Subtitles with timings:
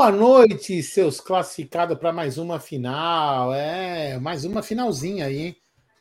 [0.00, 3.52] Boa noite, seus classificados para mais uma final.
[3.52, 5.56] É, mais uma finalzinha aí, hein?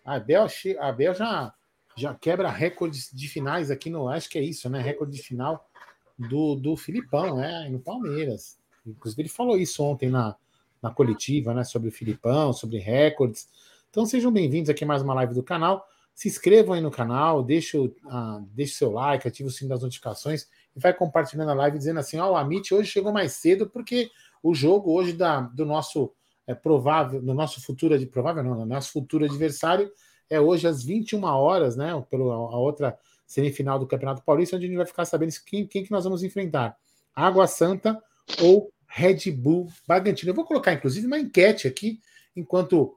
[0.06, 0.48] A Abel,
[0.80, 1.54] a Abel já,
[1.98, 4.08] já quebra recordes de finais aqui no.
[4.08, 4.82] Acho que é isso, né?
[4.82, 5.70] Recorde de final
[6.18, 7.68] do, do Filipão, né?
[7.70, 8.58] No Palmeiras.
[8.88, 10.34] Inclusive, ele falou isso ontem na,
[10.82, 11.66] na coletiva, né?
[11.66, 13.50] Sobre o Filipão, sobre recordes.
[13.90, 15.86] Então sejam bem-vindos aqui a mais uma live do canal.
[16.16, 19.82] Se inscrevam aí no canal, deixe o uh, deixe seu like, ative o sino das
[19.82, 20.48] notificações
[20.80, 24.10] vai compartilhando a live dizendo assim: ó, oh, o Amit hoje chegou mais cedo porque
[24.42, 26.12] o jogo hoje da, do nosso
[26.48, 29.92] é, provável, do nosso futuro de provável não, do nosso futuro adversário
[30.30, 31.90] é hoje às 21 horas, né?
[32.10, 35.84] Pela a outra semifinal do Campeonato Paulista, onde a gente vai ficar sabendo quem, quem
[35.84, 36.78] que nós vamos enfrentar:
[37.16, 38.02] Água Santa
[38.42, 40.32] ou Red Bull Bragantino.
[40.32, 42.00] Eu vou colocar, inclusive, uma enquete aqui,
[42.36, 42.96] enquanto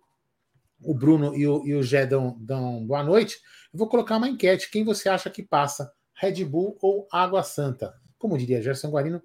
[0.83, 3.37] o Bruno e o, e o Gé dão, dão boa noite.
[3.73, 5.93] Eu vou colocar uma enquete: quem você acha que passa?
[6.15, 7.95] Red Bull ou Água Santa.
[8.19, 9.23] Como diria Gerson Guarino,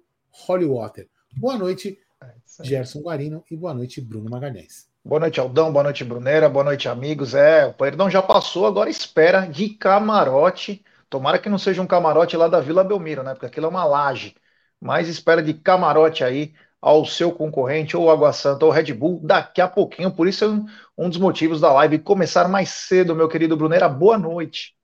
[0.48, 1.08] Holy Water.
[1.36, 4.88] Boa noite, é Gerson Guarino, e boa noite, Bruno Magalhães.
[5.04, 5.72] Boa noite, Aldão.
[5.72, 6.48] Boa noite, Brunera.
[6.48, 7.34] Boa noite, amigos.
[7.34, 10.84] É, o Perdão já passou, agora espera de camarote.
[11.08, 13.32] Tomara que não seja um camarote lá da Vila Belmiro, né?
[13.32, 14.34] Porque aquilo é uma laje.
[14.80, 19.60] Mas espera de camarote aí ao seu concorrente, ou Água Santa, ou Red Bull, daqui
[19.60, 20.10] a pouquinho.
[20.10, 20.66] Por isso é um,
[20.96, 23.88] um dos motivos da live começar mais cedo, meu querido Brunera.
[23.88, 24.77] Boa noite.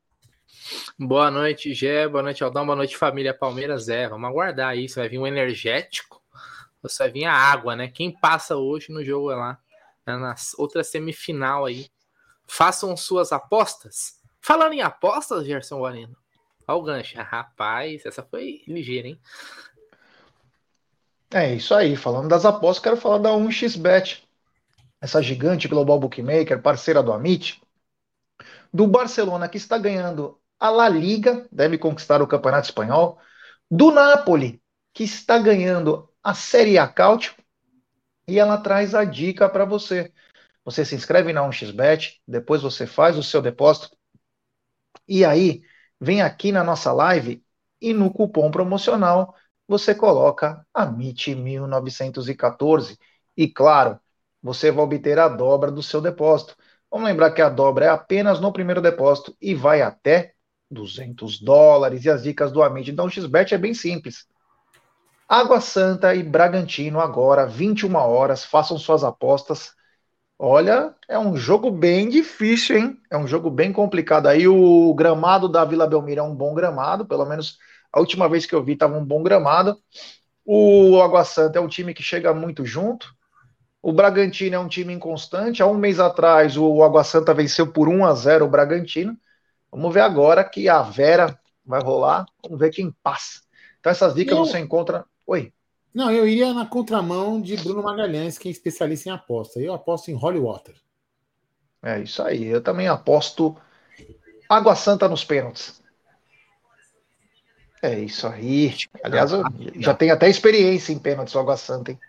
[0.99, 2.09] Boa noite, Gé.
[2.09, 2.65] Boa noite, Aldão.
[2.65, 3.89] Boa noite, família Palmeiras.
[3.89, 4.97] É, vamos aguardar isso.
[4.97, 6.23] Vai vir um energético.
[6.83, 7.89] Ou vai vir a água, né?
[7.89, 9.59] Quem passa hoje no jogo é lá,
[10.07, 10.17] né?
[10.17, 11.89] na outra semifinal aí.
[12.47, 14.21] Façam suas apostas.
[14.41, 16.17] Falando em apostas, Gerson Guarino.
[16.67, 17.17] Olha o gancho.
[17.19, 19.21] Rapaz, essa foi ligeira, hein?
[21.33, 21.97] É isso aí.
[21.97, 24.23] Falando das apostas, quero falar da 1xBet.
[25.01, 27.61] Essa gigante global bookmaker, parceira do Amit,
[28.73, 33.19] do Barcelona, que está ganhando a La Liga, deve conquistar o Campeonato Espanhol,
[33.71, 37.35] do Napoli, que está ganhando a Série A Cáutio,
[38.27, 40.13] e ela traz a dica para você.
[40.65, 43.95] Você se inscreve na 1xBet, depois você faz o seu depósito,
[45.07, 45.63] e aí
[46.01, 47.45] vem aqui na nossa live
[47.81, 49.35] e no cupom promocional
[49.67, 52.99] você coloca a MIT 1914
[53.37, 53.99] e claro,
[54.43, 56.57] você vai obter a dobra do seu depósito.
[56.91, 60.34] Vamos lembrar que a dobra é apenas no primeiro depósito e vai até
[60.75, 62.05] 200 dólares.
[62.05, 64.27] E as dicas do Amit da 1xBet é bem simples.
[65.29, 69.73] Água Santa e Bragantino agora, 21 horas, façam suas apostas.
[70.39, 72.99] Olha, é um jogo bem difícil, hein?
[73.11, 74.27] É um jogo bem complicado.
[74.27, 77.57] Aí o gramado da Vila Belmiro é um bom gramado, pelo menos
[77.93, 79.79] a última vez que eu vi estava um bom gramado.
[80.45, 83.15] O Água Santa é um time que chega muito junto.
[83.81, 85.63] O Bragantino é um time inconstante.
[85.63, 89.17] Há um mês atrás, o Água Santa venceu por 1 a 0 o Bragantino.
[89.75, 91.37] Vamos ver agora que a Vera
[91.67, 92.25] vai rolar.
[92.45, 93.41] Vamos ver quem passa.
[93.81, 94.45] Então, essas dicas eu...
[94.45, 95.05] você encontra.
[95.27, 95.53] Oi.
[95.93, 99.59] Não, eu iria na contramão de Bruno Magalhães, que é especialista em aposta.
[99.59, 100.77] Eu aposto em Holy Water.
[101.83, 102.45] É isso aí.
[102.45, 103.57] Eu também aposto
[104.49, 105.83] Água Santa nos pênaltis.
[107.83, 108.77] É isso aí.
[109.03, 109.43] Aliás, eu
[109.81, 112.01] já tenho até experiência em pênaltis, o Água Santa, hein?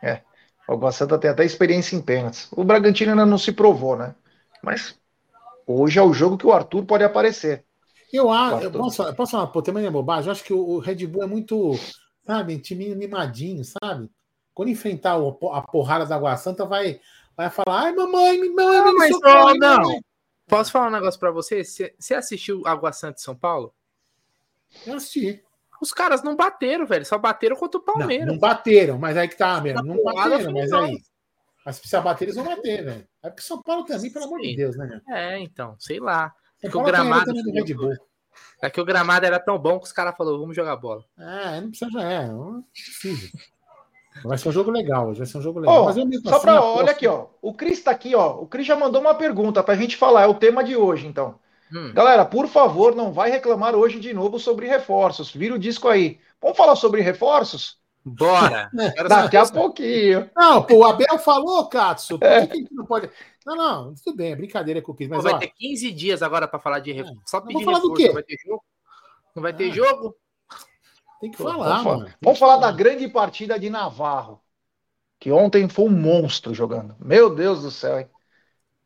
[0.00, 0.20] É.
[0.68, 2.48] O Água Santa tem até experiência em pênaltis.
[2.52, 4.14] O Bragantino ainda não se provou, né?
[4.62, 4.99] Mas
[5.66, 7.64] hoje é o jogo que o Arthur pode aparecer.
[8.12, 11.06] Eu acho, eu posso, posso falar, pô, tem uma bobagem, eu acho que o, Red
[11.06, 11.74] Bull é muito,
[12.26, 14.10] sabe, time mimadinho, sabe?
[14.52, 17.00] Quando enfrentar o, a porrada da Água Santa, vai,
[17.36, 19.76] vai falar, ai, mamãe, mamãe, não, mas socorre, não.
[19.76, 20.00] Mamãe.
[20.48, 21.62] Posso falar um negócio para você?
[21.62, 23.72] Você assistiu Água Santa de São Paulo?
[24.84, 25.44] Eu assisti.
[25.80, 27.06] Os caras não bateram, velho.
[27.06, 28.26] Só bateram contra o Palmeiras.
[28.26, 29.82] Não, não bateram, mas aí que tá, mesmo.
[29.82, 31.00] Não, bateram, mas aí.
[31.64, 33.08] Mas se precisar bater, eles vão bater, velho.
[33.22, 34.30] É porque São Paulo também, pelo Sim.
[34.30, 36.32] amor de Deus, né, É, então, sei lá.
[36.62, 37.32] É que o gramado.
[38.62, 41.04] É que o gramado era tão bom que os caras falaram, vamos jogar bola.
[41.18, 43.30] É, não precisa, é, não precisa.
[44.24, 45.86] Vai ser um jogo legal, vai ser um jogo legal.
[45.86, 47.28] Oh, só assim, pra, olha aqui, ó.
[47.40, 48.40] O Cris tá aqui, ó.
[48.40, 51.38] O Cris já mandou uma pergunta pra gente falar, é o tema de hoje, então.
[51.72, 51.92] Hum.
[51.92, 55.32] Galera, por favor, não vai reclamar hoje de novo sobre reforços.
[55.32, 56.18] Vira o disco aí.
[56.42, 57.79] Vamos falar sobre reforços?
[58.04, 58.70] Bora!
[59.08, 60.30] Daqui a pouquinho.
[60.34, 62.18] Não, pô, o Abel falou, Katsu.
[62.18, 62.46] Por é.
[62.46, 63.10] que, a gente não pode.
[63.44, 65.08] Não, não, tudo bem, é brincadeira com o Cris.
[65.08, 67.22] Mas, vai ó, ter 15 dias agora para falar de reforço.
[67.26, 67.94] Só pedir falar reforço.
[67.94, 68.06] do quê?
[68.06, 68.64] Não vai ter jogo?
[69.34, 69.74] Não vai ter ah.
[69.74, 70.16] jogo?
[71.20, 72.14] Tem que pô, falar, vamos, mano.
[72.22, 74.40] Vamos falar da grande partida de Navarro.
[75.18, 76.96] Que ontem foi um monstro jogando.
[76.98, 78.08] Meu Deus do céu, hein?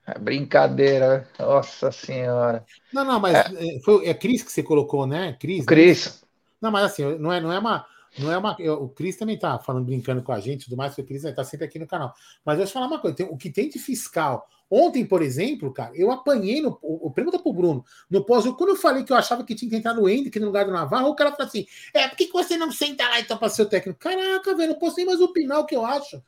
[0.06, 2.64] É brincadeira, nossa senhora.
[2.92, 5.36] Não, não, mas é, é foi, é Cris que você colocou, né?
[5.40, 5.64] Cris.
[5.64, 6.24] Cris.
[6.60, 7.86] Não, mas assim, não é, não é uma,
[8.18, 8.56] não é uma.
[8.74, 11.66] O Cris também tá falando, brincando com a gente tudo mais, o Cris tá sempre
[11.66, 12.14] aqui no canal.
[12.44, 14.46] Mas eu vou te falar uma coisa: tem, o que tem de fiscal.
[14.70, 16.78] Ontem, por exemplo, cara, eu apanhei no.
[16.80, 19.76] O, pergunta pro Bruno, no pós quando eu falei que eu achava que tinha que
[19.76, 22.32] entrar no Hendrick no lugar do Navarro, o cara falou assim: é, por que, que
[22.32, 23.98] você não senta lá então pra ser o técnico?
[23.98, 26.22] Caraca, velho, não posso nem mais opinar o que eu acho.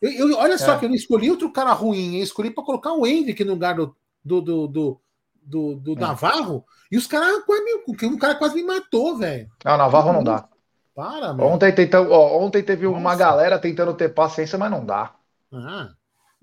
[0.00, 0.78] Eu, eu olha só, é.
[0.78, 3.74] que eu não escolhi outro cara ruim, eu escolhi para colocar o Hendrick no lugar
[3.74, 5.00] do, do, do, do
[5.46, 5.96] do, do é.
[5.96, 9.48] Navarro e os caras quase me, um cara quase me matou, velho.
[9.64, 10.48] Ah, Navarro não dá.
[10.94, 11.44] Para, mano.
[11.44, 12.98] Ontem, tentando, ó, ontem teve Nossa.
[12.98, 15.14] uma galera tentando ter paciência, mas não dá.
[15.52, 15.90] Ah.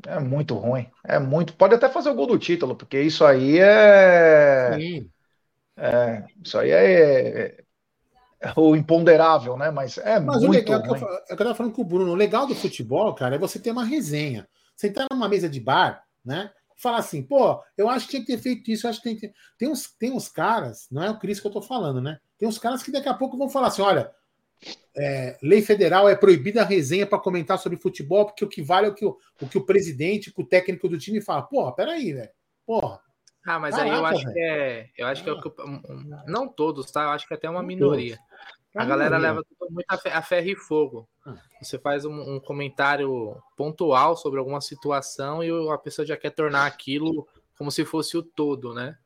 [0.07, 0.87] É muito ruim.
[1.03, 1.53] É muito.
[1.53, 4.75] Pode até fazer o gol do título, porque isso aí é.
[4.77, 5.09] Sim.
[5.77, 7.63] É, isso aí é,
[8.41, 9.71] é, o imponderável, né?
[9.71, 10.49] Mas é Mas muito.
[10.49, 10.95] O legal, ruim.
[10.95, 12.11] É que eu, é que eu tava falando com o Bruno.
[12.11, 14.47] O legal do futebol, cara, é você ter uma resenha.
[14.75, 16.51] Você entrar numa mesa de bar, né?
[16.81, 19.15] falar assim, pô, eu acho que tinha que ter feito isso, eu acho que tem
[19.15, 19.31] que.
[19.57, 22.19] Tem uns, tem uns caras, não é o Cris que eu tô falando, né?
[22.39, 24.11] Tem uns caras que daqui a pouco vão falar assim: olha,
[24.95, 28.87] é, lei federal é proibida a resenha para comentar sobre futebol, porque o que vale
[28.87, 31.43] é o que o, o que o presidente, o técnico do time fala.
[31.43, 32.29] Porra, peraí, velho.
[32.65, 32.99] Porra.
[33.45, 34.33] Ah, mas Caraca, aí eu acho véio.
[34.33, 34.89] que é.
[34.97, 35.51] Eu acho que é o que.
[36.27, 37.03] Não todos, tá?
[37.03, 38.19] Eu acho que é até uma minoria.
[38.75, 41.09] A galera leva muito a ferro e fogo.
[41.25, 41.35] Ah.
[41.61, 46.65] Você faz um, um, comentário pontual sobre alguma situação e a pessoa já quer tornar
[46.65, 47.27] aquilo
[47.57, 48.97] como se fosse o todo, né?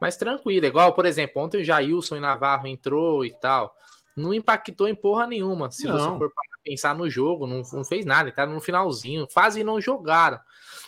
[0.00, 3.74] Mas tranquilo, igual, por exemplo, ontem o Jailson e Navarro entrou e tal.
[4.20, 5.70] Não impactou em porra nenhuma.
[5.70, 5.98] Se não.
[5.98, 6.32] você for
[6.62, 9.26] pensar no jogo, não, não fez nada, tá no finalzinho.
[9.32, 10.38] Quase não jogaram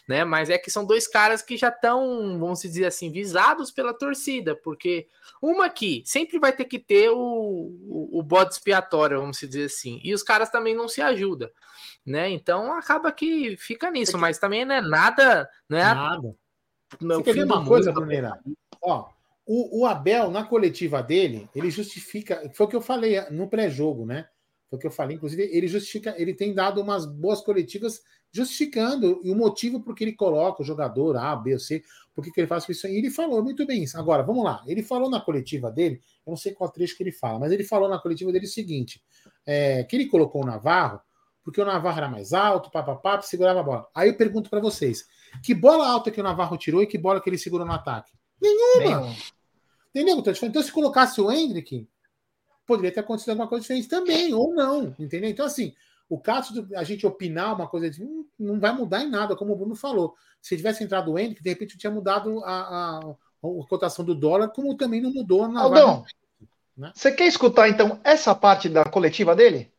[0.06, 0.24] né?
[0.24, 4.54] Mas é que são dois caras que já estão, vamos dizer assim, visados pela torcida,
[4.56, 5.08] porque
[5.40, 10.00] uma aqui sempre vai ter que ter o, o, o bode expiatório, vamos dizer assim,
[10.02, 11.48] e os caras também não se ajudam,
[12.04, 12.30] né?
[12.30, 16.34] Então acaba que fica nisso, mas também não é nada, não é nada.
[17.00, 18.38] Não, Você quer ver uma coisa, Bruneira?
[18.82, 19.08] Ó,
[19.46, 24.06] o, o Abel, na coletiva dele, ele justifica, foi o que eu falei no pré-jogo,
[24.06, 24.26] né?
[24.68, 28.00] Foi o que eu falei, inclusive, ele justifica, ele tem dado umas boas coletivas
[28.32, 31.82] justificando o motivo por que ele coloca o jogador A, B C,
[32.14, 32.86] por que ele faz isso.
[32.86, 33.98] E ele falou muito bem isso.
[33.98, 34.62] Agora, vamos lá.
[34.66, 37.64] Ele falou na coletiva dele, eu não sei qual trecho que ele fala, mas ele
[37.64, 39.02] falou na coletiva dele o seguinte:
[39.44, 41.00] é, que ele colocou o Navarro,
[41.44, 43.88] porque o Navarro era mais alto, papapá, segurava a bola.
[43.94, 45.04] Aí eu pergunto para vocês:
[45.42, 48.12] que bola alta que o Navarro tirou e que bola que ele segurou no ataque?
[48.42, 49.00] Nenhuma!
[49.00, 49.16] Nenhum.
[49.94, 50.18] Entendeu?
[50.42, 51.86] Então, se colocasse o Hendrick,
[52.66, 55.28] poderia ter acontecido alguma coisa diferente também, ou não, entendeu?
[55.28, 55.74] Então, assim,
[56.08, 59.36] o caso de a gente opinar uma coisa de, hum, não vai mudar em nada,
[59.36, 60.14] como o Bruno falou.
[60.40, 64.48] Se tivesse entrado o Henrique, de repente tinha mudado a, a, a, cotação do dólar,
[64.48, 66.04] como também não mudou na Aldão,
[66.76, 66.90] né?
[66.94, 69.70] Você quer escutar então essa parte da coletiva dele?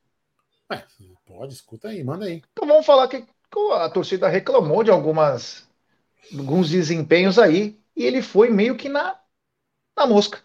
[0.72, 0.84] É,
[1.26, 2.44] pode, escuta aí, manda aí.
[2.52, 3.26] Então vamos falar que
[3.74, 5.68] a torcida reclamou de algumas
[6.32, 9.18] alguns desempenhos aí e ele foi meio que na,
[9.98, 10.42] na mosca.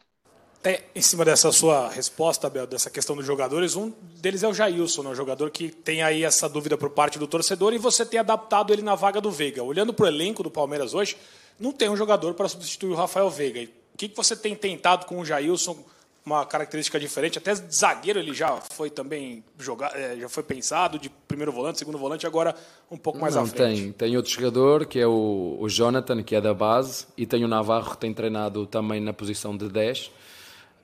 [0.65, 4.53] É, em cima dessa sua resposta, Abel, dessa questão dos jogadores, um deles é o
[4.53, 8.05] Jailson, né, o jogador que tem aí essa dúvida por parte do torcedor e você
[8.05, 9.62] tem adaptado ele na vaga do Veiga.
[9.62, 11.17] Olhando para o elenco do Palmeiras hoje,
[11.59, 13.71] não tem um jogador para substituir o Rafael Veiga.
[13.95, 15.78] O que, que você tem tentado com o Jailson?
[16.28, 21.08] Uma característica diferente, até zagueiro ele já foi também jogado, é, já foi pensado de
[21.08, 22.54] primeiro volante, segundo volante, agora
[22.90, 23.82] um pouco mais não, à frente.
[23.82, 27.44] Tem, tem outro jogador que é o, o Jonathan, que é da base, e tem
[27.44, 30.11] o Navarro que tem treinado também na posição de 10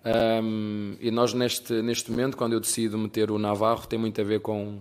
[0.05, 4.25] um, e nós, neste, neste momento, quando eu decido meter o Navarro, tem muito a
[4.25, 4.79] ver com,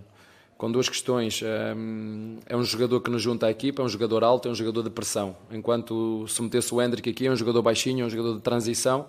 [0.58, 1.40] com duas questões.
[1.76, 4.54] Um, é um jogador que nos junta à equipa, é um jogador alto, é um
[4.54, 5.34] jogador de pressão.
[5.50, 9.06] Enquanto se metesse o Hendrick aqui, é um jogador baixinho, é um jogador de transição.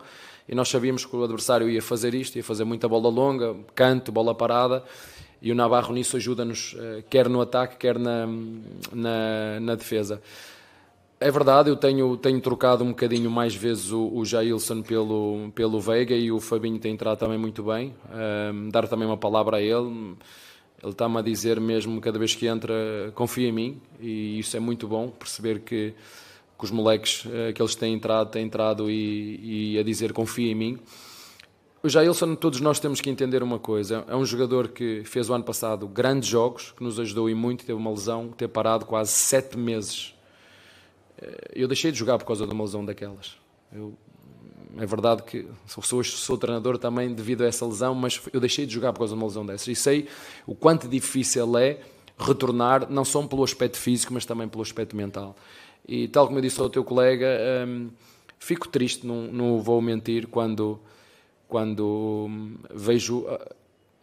[0.47, 4.11] E nós sabíamos que o adversário ia fazer isto, ia fazer muita bola longa, canto,
[4.11, 4.83] bola parada.
[5.41, 8.27] E o Navarro nisso ajuda-nos, eh, quer no ataque, quer na,
[8.93, 10.21] na, na defesa.
[11.19, 15.79] É verdade, eu tenho, tenho trocado um bocadinho mais vezes o, o Jailson pelo, pelo
[15.79, 17.95] Veiga e o Fabinho tem entrado também muito bem.
[18.53, 20.15] Um, dar também uma palavra a ele.
[20.83, 22.73] Ele está-me a dizer mesmo, cada vez que entra,
[23.15, 25.93] confia em mim e isso é muito bom, perceber que,
[26.57, 30.51] que os moleques uh, que eles têm entrado, têm entrado e, e a dizer confia
[30.51, 30.79] em mim.
[31.83, 35.33] O Jailson, todos nós temos que entender uma coisa: é um jogador que fez o
[35.33, 39.11] ano passado grandes jogos, que nos ajudou e muito, teve uma lesão, ter parado quase
[39.11, 40.15] sete meses
[41.17, 43.37] eh, eu deixei de jogar por causa de uma lesão daquelas.
[43.71, 43.93] Eu,
[44.77, 48.73] é verdade que sou, sou treinador também devido a essa lesão, mas eu deixei de
[48.73, 49.67] jogar por causa de uma lesão dessas.
[49.67, 50.07] E sei
[50.45, 51.79] o quanto difícil é
[52.17, 55.35] retornar, não só pelo aspecto físico, mas também pelo aspecto mental.
[55.87, 57.27] E tal como eu disse ao teu colega,
[57.67, 57.89] hum,
[58.39, 60.79] fico triste, não, não vou mentir, quando,
[61.47, 63.39] quando hum, vejo uh,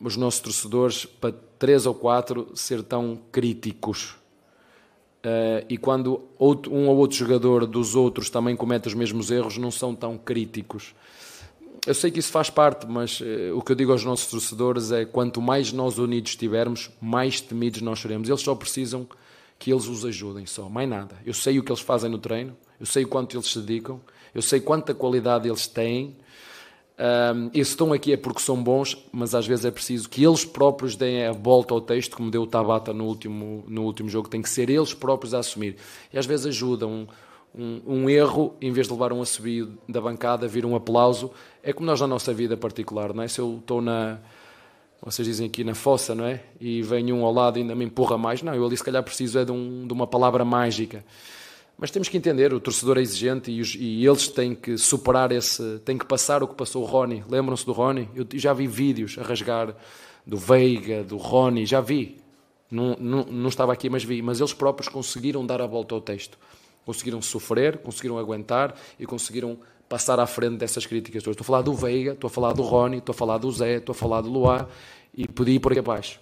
[0.01, 4.17] os nossos torcedores para três ou quatro ser tão críticos
[5.23, 9.57] Uh, e quando outro, um ou outro jogador dos outros também comete os mesmos erros,
[9.57, 10.97] não são tão críticos.
[11.87, 14.91] eu sei que isso faz parte, mas uh, o que eu digo aos nossos torcedores
[14.91, 18.29] é quanto mais nós unidos estivermos, mais temidos nós seremos.
[18.29, 19.07] Eles só precisam
[19.62, 21.14] que eles os ajudem, só, mais nada.
[21.25, 24.00] Eu sei o que eles fazem no treino, eu sei o quanto eles se dedicam,
[24.35, 26.16] eu sei quanta qualidade eles têm.
[26.99, 30.25] Um, e se estão aqui é porque são bons, mas às vezes é preciso que
[30.25, 34.09] eles próprios deem a volta ao texto, como deu o Tabata no último, no último
[34.09, 35.76] jogo, tem que ser eles próprios a assumir.
[36.12, 37.07] E às vezes ajudam
[37.54, 41.31] um, um, erro, em vez de levar um assobio da bancada, vir um aplauso.
[41.62, 43.28] É como nós na nossa vida particular, não é?
[43.28, 44.19] Se eu estou na,
[45.02, 46.42] vocês dizem aqui na fossa, não é?
[46.61, 48.42] E vem um ao lado e ainda me empurra mais.
[48.42, 51.04] Não, eu ali se calhar preciso é de, um, de uma palavra mágica.
[51.76, 55.32] Mas temos que entender, o torcedor é exigente e, os, e, eles têm que superar
[55.32, 57.25] esse, têm que passar o que passou o Rony.
[57.28, 58.09] Lembram-se do Rony?
[58.14, 59.75] Eu já vi vídeos a rasgar
[60.25, 62.18] do Veiga, do Rony, já vi.
[62.71, 64.23] Não, não, não estava aqui, mas vi.
[64.23, 66.38] Mas eles próprios conseguiram dar a volta ao texto
[66.85, 69.59] conseguiram sofrer, conseguiram aguentar e conseguiram
[69.92, 71.34] passar à frente dessas críticas todas.
[71.34, 73.76] Estou a falar do Veiga, estou a falar do Rony, estou a falar do Zé,
[73.76, 74.66] estou a falar do Luá
[75.14, 76.18] e podia ir por aqui abaixo.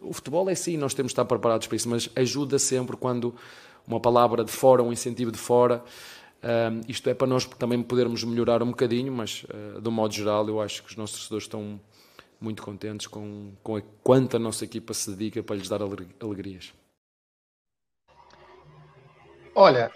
[0.00, 3.34] O futebol é sim, nós temos de estar preparados para isso, mas ajuda sempre quando
[3.86, 5.84] uma palavra de fora, um incentivo de fora,
[6.42, 10.14] um, isto é para nós também podermos melhorar um bocadinho, mas uh, de um modo
[10.14, 11.78] geral eu acho que os nossos torcedores estão
[12.40, 16.72] muito contentes com, com a quanto a nossa equipa se dedica para lhes dar alegrias.
[19.54, 19.92] Olha,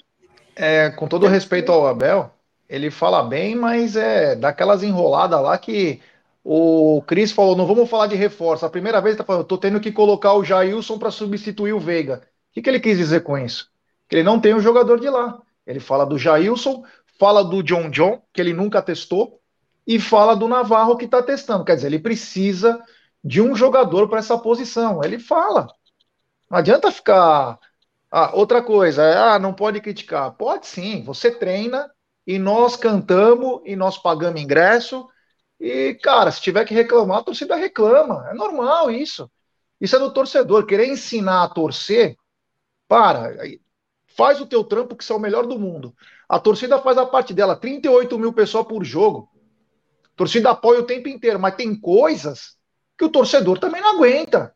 [0.54, 2.33] é, com todo respeito ao Abel,
[2.68, 6.00] ele fala bem, mas é daquelas enroladas lá que
[6.42, 8.66] o Cris falou: não vamos falar de reforço.
[8.66, 11.80] A primeira vez ele tá falando, tô tendo que colocar o Jailson para substituir o
[11.80, 12.22] Veiga.
[12.50, 13.70] O que, que ele quis dizer com isso?
[14.08, 15.40] Que ele não tem um jogador de lá.
[15.66, 16.84] Ele fala do Jailson,
[17.18, 19.40] fala do John John, que ele nunca testou,
[19.86, 21.64] e fala do Navarro que está testando.
[21.64, 22.80] Quer dizer, ele precisa
[23.22, 25.02] de um jogador para essa posição.
[25.02, 25.68] Ele fala.
[26.50, 27.58] Não adianta ficar
[28.10, 29.02] ah, outra coisa,
[29.34, 30.32] ah, não pode criticar.
[30.32, 31.90] Pode sim, você treina
[32.26, 35.08] e nós cantamos e nós pagamos ingresso.
[35.60, 38.28] E, cara, se tiver que reclamar, a torcida reclama.
[38.30, 39.30] É normal isso.
[39.80, 40.66] Isso é do torcedor.
[40.66, 42.16] Querer ensinar a torcer,
[42.88, 43.36] para,
[44.16, 45.94] faz o teu trampo que você é o melhor do mundo.
[46.28, 49.28] A torcida faz a parte dela, 38 mil pessoas por jogo.
[50.04, 52.56] A torcida apoia o tempo inteiro, mas tem coisas
[52.96, 54.54] que o torcedor também não aguenta.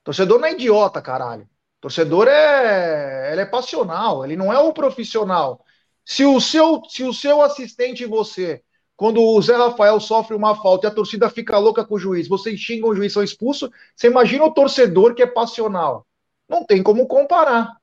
[0.00, 1.48] O torcedor não é idiota, caralho.
[1.80, 5.62] Torcedor é, ele é passional, ele não é o profissional.
[6.08, 8.62] Se o seu, se o seu assistente e você,
[8.96, 12.28] quando o Zé Rafael sofre uma falta e a torcida fica louca com o juiz,
[12.28, 16.06] vocês xingam o juiz, são expulsos, você imagina o torcedor que é passional.
[16.48, 17.76] Não tem como comparar.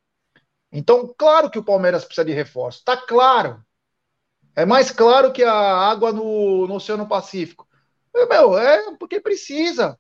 [0.72, 3.62] Então, claro que o Palmeiras precisa de reforço, tá claro.
[4.56, 7.68] É mais claro que a água no, no Oceano Pacífico.
[8.16, 10.00] Meu, é porque precisa.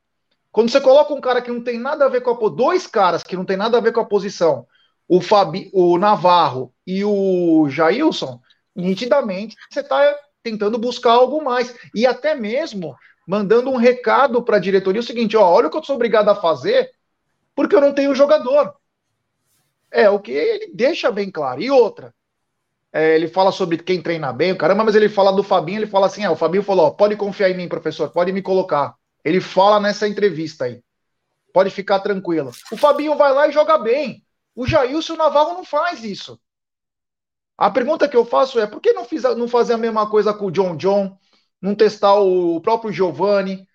[0.50, 3.22] Quando você coloca um cara que não tem nada a ver com a dois caras
[3.22, 4.66] que não tem nada a ver com a posição,
[5.10, 8.40] o Fabi, o Navarro e o Jailson,
[8.76, 12.96] nitidamente você está tentando buscar algo mais e até mesmo
[13.28, 16.30] mandando um recado para a diretoria o seguinte, ó, olha o que eu sou obrigado
[16.30, 16.92] a fazer
[17.56, 18.76] porque eu não tenho jogador.
[19.90, 21.62] É o que ele deixa bem claro.
[21.62, 22.14] E outra,
[22.92, 26.08] é, ele fala sobre quem treina bem, caramba, mas ele fala do Fabinho, ele fala
[26.08, 28.96] assim, é, o Fabinho falou, ó, pode confiar em mim, professor, pode me colocar.
[29.24, 30.82] Ele fala nessa entrevista aí.
[31.54, 32.52] Pode ficar tranquilo.
[32.72, 34.24] O Fabinho vai lá e joga bem.
[34.56, 36.40] O Jailson Navarro não faz isso.
[37.64, 40.34] A pergunta que eu faço é: por que não, fiz, não fazer a mesma coisa
[40.34, 41.18] com o John John?
[41.62, 43.66] Não testar o próprio Giovanni?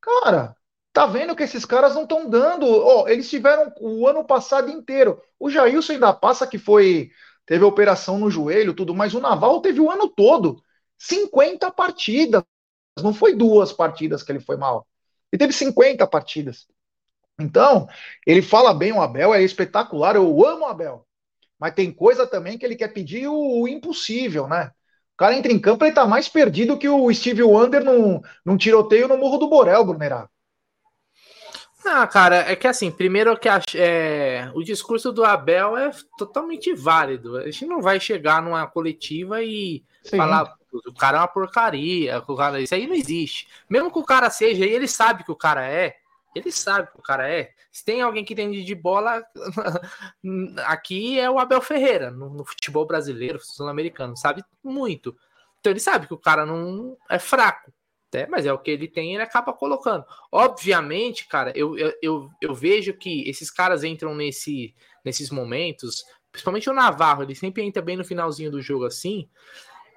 [0.00, 0.56] Cara,
[0.92, 2.66] tá vendo que esses caras não estão dando.
[2.66, 5.22] Oh, eles tiveram o ano passado inteiro.
[5.38, 7.12] O Jailson ainda passa que foi.
[7.46, 10.60] Teve operação no joelho, tudo, mas o Navarro teve o ano todo.
[10.98, 12.42] 50 partidas.
[13.00, 14.88] Não foi duas partidas que ele foi mal.
[15.30, 16.66] Ele teve 50 partidas.
[17.38, 17.86] Então,
[18.26, 21.05] ele fala bem o Abel, é espetacular, eu amo o Abel.
[21.58, 24.70] Mas tem coisa também que ele quer pedir o, o impossível, né?
[25.14, 28.56] O cara entra em campo, ele tá mais perdido que o Steve Wonder num, num
[28.56, 30.28] tiroteio no Morro do Borel, Brunerá.
[31.86, 37.36] Ah, cara, é que assim, primeiro que é, o discurso do Abel é totalmente válido.
[37.38, 40.16] A gente não vai chegar numa coletiva e Sim.
[40.16, 43.48] falar o cara é uma porcaria, o cara, isso aí não existe.
[43.70, 45.96] Mesmo que o cara seja, e ele sabe que o cara é,
[46.36, 47.50] ele sabe que o cara é.
[47.72, 49.24] Se tem alguém que entende de bola,
[50.66, 55.16] aqui é o Abel Ferreira, no, no futebol brasileiro, sul-americano, sabe muito.
[55.60, 57.72] Então ele sabe que o cara não é fraco,
[58.12, 58.26] né?
[58.28, 60.04] mas é o que ele tem ele acaba colocando.
[60.30, 64.74] Obviamente, cara, eu, eu, eu, eu vejo que esses caras entram nesse,
[65.04, 69.28] nesses momentos, principalmente o Navarro, ele sempre entra bem no finalzinho do jogo assim,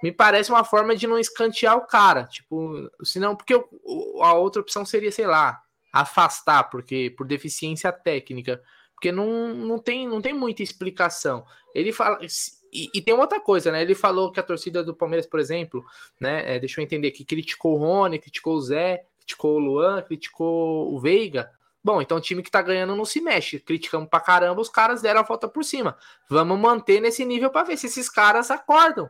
[0.02, 2.26] me parece uma forma de não escantear o cara.
[2.26, 8.62] Tipo, senão, porque a outra opção seria, sei lá, afastar, porque por deficiência técnica.
[8.94, 11.46] Porque não, não, tem, não tem muita explicação.
[11.74, 12.20] Ele fala.
[12.72, 13.82] e, e, tem outra coisa, né?
[13.82, 15.86] Ele falou que a torcida do Palmeiras, por exemplo,
[16.20, 16.56] né?
[16.56, 20.94] É, deixa eu entender que criticou o Rony, criticou o Zé, criticou o Luan, criticou
[20.94, 21.50] o Veiga.
[21.82, 23.60] Bom, então o time que tá ganhando não se mexe.
[23.60, 25.98] Criticamos pra caramba, os caras deram a volta por cima.
[26.30, 29.10] Vamos manter nesse nível para ver se esses caras acordam.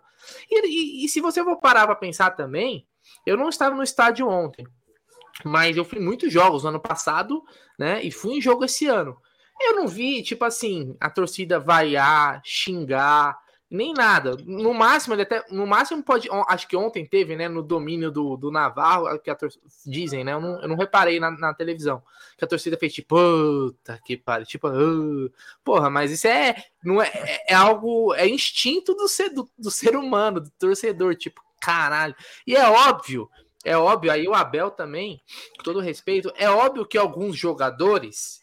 [0.49, 2.85] E, e, e se você for parar pra pensar também,
[3.25, 4.67] eu não estava no estádio ontem,
[5.43, 7.43] mas eu fui em muitos jogos no ano passado,
[7.77, 8.03] né?
[8.03, 9.17] E fui em jogo esse ano.
[9.59, 13.37] Eu não vi, tipo assim, a torcida vaiar, xingar,
[13.69, 14.35] nem nada.
[14.45, 15.45] No máximo, ele até.
[15.51, 16.27] No máximo pode.
[16.47, 17.47] Acho que ontem teve, né?
[17.47, 19.49] No domínio do, do Navarro, que a tor...
[19.85, 20.33] dizem, né?
[20.33, 22.01] Eu não, eu não reparei na, na, televisão.
[22.37, 24.47] Que a torcida fez tipo, puta que pariu.
[24.47, 25.31] Tipo, uh.
[25.63, 26.55] porra, mas isso é.
[26.83, 28.13] Não é, é, é algo.
[28.15, 31.15] É instinto do ser, do, do ser humano, do torcedor.
[31.15, 32.15] Tipo, caralho.
[32.47, 33.29] E é óbvio.
[33.69, 35.21] É óbvio, aí o Abel também,
[35.55, 38.41] com todo respeito, é óbvio que alguns jogadores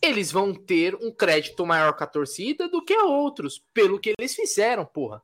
[0.00, 4.32] eles vão ter um crédito maior com a torcida do que outros, pelo que eles
[4.32, 5.20] fizeram, porra.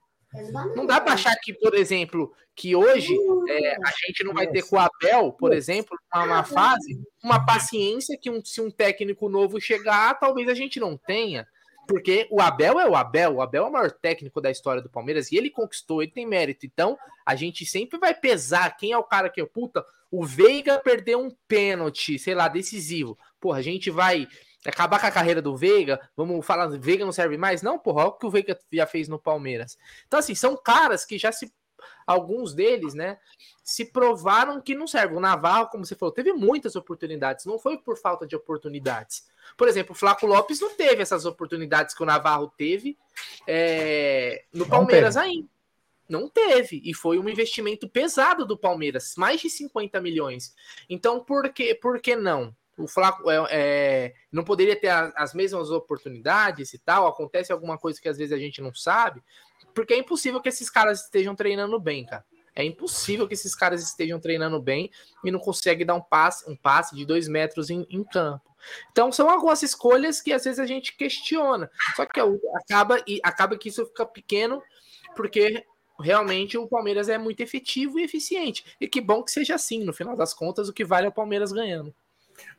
[0.75, 3.16] Não dá para achar que, por exemplo, que hoje
[3.49, 8.18] é, a gente não vai ter com o Abel, por exemplo, uma fase, uma paciência
[8.20, 11.46] que um, se um técnico novo chegar, talvez a gente não tenha.
[11.90, 14.88] Porque o Abel é o Abel, o Abel é o maior técnico da história do
[14.88, 16.64] Palmeiras e ele conquistou, ele tem mérito.
[16.64, 19.85] Então, a gente sempre vai pesar quem é o cara que é puta.
[20.09, 23.18] O Veiga perdeu um pênalti, sei lá, decisivo.
[23.40, 24.28] Porra, a gente vai
[24.64, 27.61] acabar com a carreira do Veiga, vamos falar, Veiga não serve mais?
[27.61, 29.76] Não, porra, olha o que o Veiga já fez no Palmeiras.
[30.06, 31.52] Então, assim, são caras que já se.
[32.06, 33.18] Alguns deles, né,
[33.62, 35.16] se provaram que não servem.
[35.16, 39.28] O Navarro, como você falou, teve muitas oportunidades, não foi por falta de oportunidades.
[39.56, 42.99] Por exemplo, o Flaco Lopes não teve essas oportunidades que o Navarro teve
[43.46, 45.49] é, no Palmeiras ainda.
[46.08, 46.82] Não teve.
[46.84, 50.54] E foi um investimento pesado do Palmeiras, mais de 50 milhões.
[50.88, 52.54] Então, por que, por que não?
[52.82, 57.06] O Flaco é, é, não poderia ter a, as mesmas oportunidades e tal.
[57.06, 59.23] Acontece alguma coisa que às vezes a gente não sabe,
[59.75, 62.25] porque é impossível que esses caras estejam treinando bem, cara.
[62.54, 64.90] É impossível que esses caras estejam treinando bem
[65.25, 68.50] e não conseguem dar um passe, um passe de dois metros em, em campo.
[68.90, 71.71] Então são algumas escolhas que às vezes a gente questiona.
[71.97, 72.21] Só que
[72.54, 74.62] acaba e acaba que isso fica pequeno
[75.14, 75.64] porque
[76.00, 78.64] realmente o Palmeiras é muito efetivo e eficiente.
[78.80, 81.12] E que bom que seja assim, no final das contas, o que vale é o
[81.12, 81.95] Palmeiras ganhando.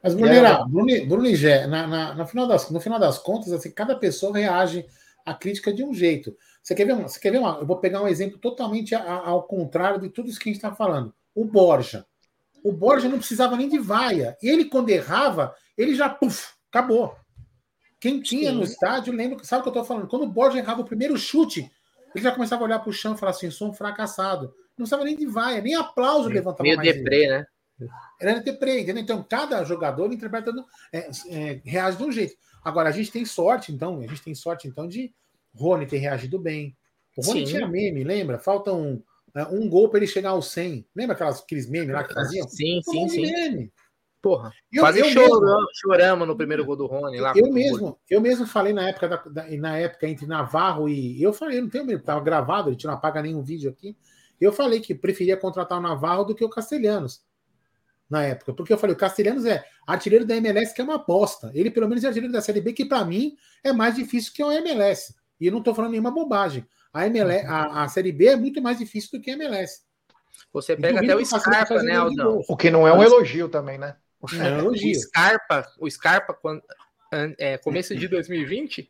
[0.02, 3.52] Mas, Bruneira, Bruno, Bruno e Gé, na, na, no, final das, no final das contas,
[3.52, 4.86] assim, cada pessoa reage
[5.26, 6.36] à crítica de um jeito.
[6.62, 7.08] Você quer ver uma?
[7.08, 7.58] Você quer ver uma?
[7.60, 10.74] Eu vou pegar um exemplo totalmente ao contrário de tudo isso que a gente está
[10.74, 11.14] falando.
[11.34, 12.06] O Borja.
[12.64, 14.38] O Borja não precisava nem de vaia.
[14.42, 17.16] Ele, quando errava, ele já, puf, acabou.
[18.00, 18.58] Quem tinha Sim.
[18.58, 20.08] no estádio, lembra, sabe o que eu estou falando?
[20.08, 21.72] Quando o Borja errava o primeiro chute,
[22.16, 24.54] ele já começava a olhar para o chão e falar assim: sou um fracassado.
[24.78, 26.92] Não precisava nem de vaia, nem aplauso levantava Meio mais.
[26.92, 27.46] deprê, né?
[28.20, 29.04] Era deprê, entendeu?
[29.04, 30.52] Então, cada jogador interpreta,
[30.92, 32.36] é, é, reage de um jeito.
[32.64, 35.14] Agora, a gente tem sorte, então, a gente tem sorte, então, de
[35.54, 36.76] Rony ter reagido bem.
[37.18, 37.54] O Rony Sim.
[37.54, 38.40] tinha meme, lembra?
[38.40, 39.02] Falta um,
[39.36, 40.86] é, um gol para ele chegar ao 100.
[40.96, 42.48] Lembra aquelas, aqueles memes lá que faziam?
[42.48, 43.22] Sim, sim, sim.
[43.22, 43.72] Meme.
[44.22, 47.34] Porra, eu, quase eu choramos, choramos no primeiro gol do Rony lá.
[47.36, 51.22] Eu mesmo, eu mesmo falei na época, da, da, na época entre Navarro e.
[51.22, 53.98] Eu falei, não tenho medo, estava gravado, a gente não apaga nenhum vídeo aqui.
[54.40, 57.22] Eu falei que preferia contratar o Navarro do que o Castelhanos
[58.12, 58.54] na época.
[58.54, 61.50] Porque eu falei, o Castelhanos é artilheiro da MLS, que é uma aposta.
[61.56, 64.44] Ele, pelo menos, é artilheiro da Série B, que para mim é mais difícil que
[64.44, 65.16] o MLS.
[65.40, 66.68] E eu não estou falando nenhuma bobagem.
[66.94, 69.80] A, MLS, a, a, Série B é muito mais difícil do que a MLS.
[70.52, 72.42] Você pega até o Scarpa, né, Aldão?
[72.50, 73.96] O que não é um elogio também, né?
[74.34, 74.92] É um elogio.
[74.92, 76.62] O Scarpa, o Scarpa quando,
[77.40, 78.90] é, começo de 2020,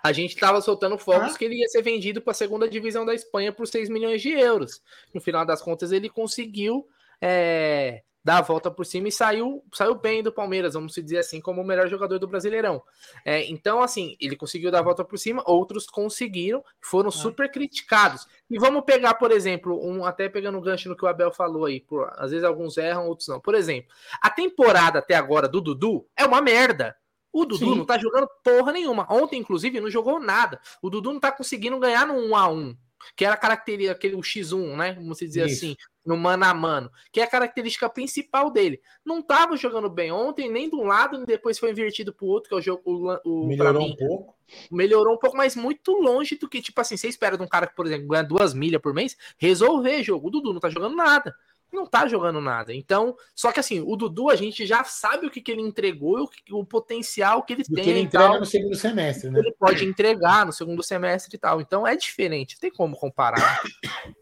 [0.00, 1.38] a gente estava soltando fogos ah.
[1.38, 4.30] que ele ia ser vendido para a segunda divisão da Espanha por 6 milhões de
[4.30, 4.80] euros.
[5.12, 6.86] No final das contas, ele conseguiu
[7.20, 11.40] é, dar a volta por cima e saiu, saiu bem do Palmeiras, vamos dizer assim,
[11.40, 12.82] como o melhor jogador do Brasileirão.
[13.24, 17.12] É, então, assim, ele conseguiu dar a volta por cima, outros conseguiram, foram é.
[17.12, 18.26] super criticados.
[18.48, 21.64] E vamos pegar, por exemplo, um até pegando o gancho no que o Abel falou
[21.64, 23.40] aí, por, às vezes alguns erram, outros não.
[23.40, 26.96] Por exemplo, a temporada até agora do Dudu é uma merda.
[27.32, 27.78] O Dudu Sim.
[27.78, 29.06] não tá jogando porra nenhuma.
[29.10, 30.60] Ontem, inclusive, não jogou nada.
[30.82, 32.76] O Dudu não tá conseguindo ganhar no 1 a 1
[33.16, 34.94] que era a característica, aquele o X1, né?
[34.94, 35.64] Como se dizer Isso.
[35.64, 38.80] assim, no mano a mano, que é a característica principal dele.
[39.04, 42.28] Não estava jogando bem ontem, nem de um lado, e depois foi invertido para o
[42.28, 42.82] outro, que é o jogo.
[42.84, 44.36] O, o melhorou mim, um pouco.
[44.70, 47.66] Melhorou um pouco, mas muito longe do que, tipo assim, você espera de um cara
[47.66, 50.28] que, por exemplo, ganha duas milhas por mês, resolver jogo.
[50.28, 51.34] O Dudu não tá jogando nada.
[51.72, 52.74] Não tá jogando nada.
[52.74, 56.28] Então, só que assim, o Dudu a gente já sabe o que, que ele entregou,
[56.50, 57.82] o, o potencial que ele tem.
[57.82, 59.38] Que ele entrega tal, no segundo semestre, né?
[59.38, 61.62] Ele pode entregar no segundo semestre e tal.
[61.62, 63.62] Então é diferente, tem como comparar.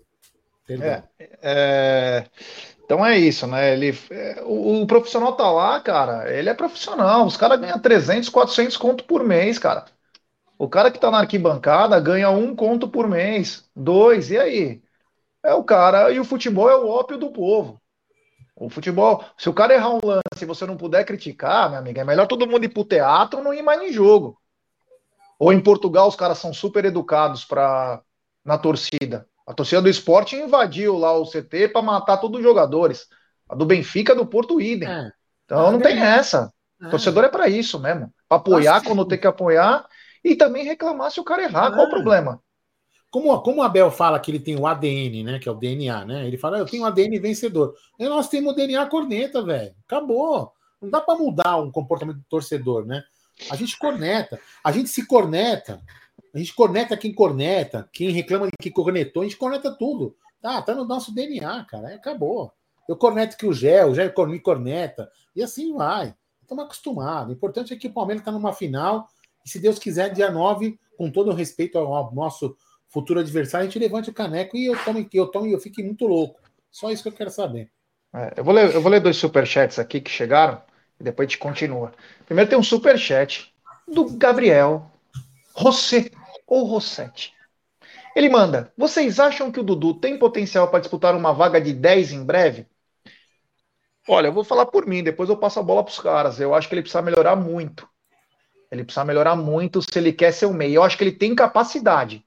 [0.78, 1.02] É,
[1.42, 2.26] é,
[2.85, 3.72] então é isso, né?
[3.72, 6.33] Ele, é, o, o, profissional tá lá, cara.
[6.33, 7.26] Ele é profissional.
[7.26, 9.85] Os caras ganham 300, 400 conto por mês, cara.
[10.59, 14.83] O cara que está na arquibancada ganha um conto por mês, dois, e aí?
[15.42, 17.80] É o cara, e o futebol é o ópio do povo.
[18.54, 22.02] O futebol, se o cara errar um lance e você não puder criticar, minha amiga,
[22.02, 24.38] é melhor todo mundo ir pro teatro não ir mais em jogo.
[25.38, 28.02] Ou em Portugal os caras são super educados para
[28.44, 29.26] na torcida.
[29.51, 33.09] A torcida do esporte invadiu lá o CT para matar todos os jogadores.
[33.49, 34.89] A do Benfica, do Porto idem.
[34.89, 35.11] É.
[35.45, 36.53] Então é não tem essa.
[36.81, 36.89] É.
[36.89, 38.15] Torcedor é para isso mesmo.
[38.29, 39.85] Pra apoiar quando tem que apoiar
[40.25, 41.73] e também reclamar se o cara errar.
[41.73, 41.91] Qual o é.
[41.91, 42.41] problema?
[43.11, 45.41] Como, como o Abel fala que ele tem o ADN, né?
[45.41, 46.29] Que é o DNA, né?
[46.29, 47.75] Ele fala, eu tenho o ADN vencedor.
[47.99, 49.75] E nós temos o DNA corneta, velho.
[49.85, 50.53] Acabou.
[50.81, 53.03] Não dá para mudar um comportamento do torcedor, né?
[53.51, 54.39] A gente corneta.
[54.63, 55.81] A gente se corneta.
[56.35, 57.88] A gente corneta quem corneta.
[57.93, 60.16] Quem reclama de que cornetou, a gente corneta tudo.
[60.40, 61.95] Tá, tá no nosso DNA, cara.
[61.95, 62.53] Acabou.
[62.88, 65.11] Eu corneto que o Gé, o Gé me corneta.
[65.35, 66.14] E assim vai.
[66.43, 67.31] Estamos acostumados.
[67.31, 69.09] O importante é que o Palmeiras está numa final.
[69.45, 72.57] E se Deus quiser, dia 9, com todo o respeito ao nosso
[72.88, 75.83] futuro adversário, a gente levante o caneco e eu tomo, eu tomo e eu fique
[75.83, 76.40] muito louco.
[76.71, 77.71] Só isso que eu quero saber.
[78.12, 80.61] É, eu, vou ler, eu vou ler dois superchats aqui que chegaram
[80.99, 81.93] e depois a gente continua.
[82.27, 83.53] Primeiro tem um superchat
[83.87, 84.90] do Gabriel
[85.55, 86.11] Rosset
[86.51, 87.33] ou Rossetti.
[88.15, 92.13] Ele manda: Vocês acham que o Dudu tem potencial para disputar uma vaga de 10
[92.13, 92.67] em breve?
[94.09, 96.41] Olha, eu vou falar por mim, depois eu passo a bola para os caras.
[96.41, 97.89] Eu acho que ele precisa melhorar muito.
[98.71, 100.77] Ele precisa melhorar muito se ele quer ser o meio.
[100.77, 102.25] Eu acho que ele tem capacidade.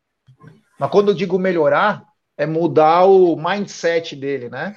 [0.79, 2.03] Mas quando eu digo melhorar,
[2.37, 4.75] é mudar o mindset dele, né?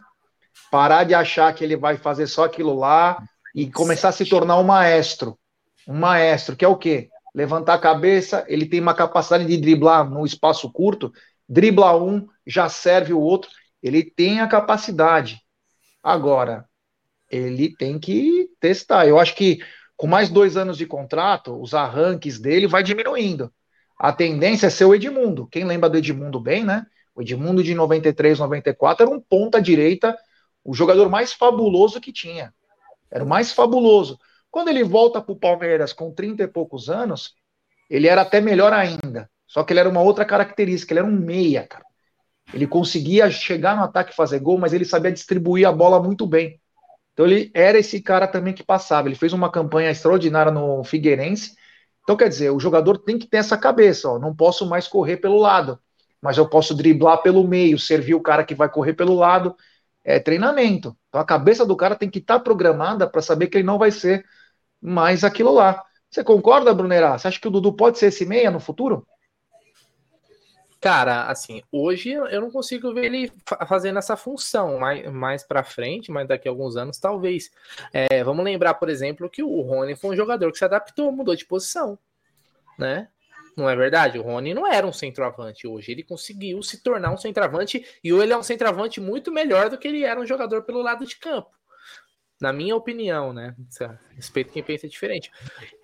[0.70, 3.22] Parar de achar que ele vai fazer só aquilo lá
[3.54, 5.38] e começar a se tornar um maestro.
[5.86, 7.08] Um maestro, que é o quê?
[7.36, 11.12] Levantar a cabeça, ele tem uma capacidade de driblar no espaço curto,
[11.46, 13.50] dribla um, já serve o outro.
[13.82, 15.42] Ele tem a capacidade.
[16.02, 16.64] Agora,
[17.30, 19.06] ele tem que testar.
[19.06, 19.58] Eu acho que
[19.98, 23.52] com mais dois anos de contrato, os arranques dele vai diminuindo.
[23.98, 25.46] A tendência é ser o Edmundo.
[25.46, 26.86] Quem lembra do Edmundo bem, né?
[27.14, 30.16] O Edmundo de 93, 94 era um ponta direita,
[30.64, 32.54] o jogador mais fabuloso que tinha.
[33.10, 34.18] Era o mais fabuloso.
[34.56, 37.34] Quando ele volta para o Palmeiras com 30 e poucos anos,
[37.90, 39.28] ele era até melhor ainda.
[39.46, 41.84] Só que ele era uma outra característica, ele era um meia, cara.
[42.54, 46.26] Ele conseguia chegar no ataque e fazer gol, mas ele sabia distribuir a bola muito
[46.26, 46.58] bem.
[47.12, 49.08] Então ele era esse cara também que passava.
[49.08, 51.54] Ele fez uma campanha extraordinária no Figueirense
[52.06, 55.16] então, quer dizer, o jogador tem que ter essa cabeça, ó, não posso mais correr
[55.16, 55.76] pelo lado,
[56.22, 59.54] mas eu posso driblar pelo meio, servir o cara que vai correr pelo lado.
[60.04, 60.96] É treinamento.
[61.08, 63.76] Então a cabeça do cara tem que estar tá programada para saber que ele não
[63.76, 64.24] vai ser
[64.86, 65.82] mais aquilo lá.
[66.08, 67.18] Você concorda, Brunerá?
[67.18, 69.04] Você acha que o Dudu pode ser esse meia no futuro?
[70.80, 73.32] Cara, assim, hoje eu não consigo ver ele
[73.66, 77.50] fazendo essa função mais, mais para frente, mas daqui a alguns anos talvez.
[77.92, 81.34] É, vamos lembrar, por exemplo, que o Rony foi um jogador que se adaptou, mudou
[81.34, 81.98] de posição,
[82.78, 83.08] né?
[83.56, 84.18] Não é verdade?
[84.18, 85.66] O Rony não era um centroavante.
[85.66, 89.68] Hoje ele conseguiu se tornar um centroavante e hoje ele é um centroavante muito melhor
[89.68, 91.55] do que ele era um jogador pelo lado de campo
[92.40, 93.54] na minha opinião, né?
[94.14, 95.30] Respeito quem pensa diferente.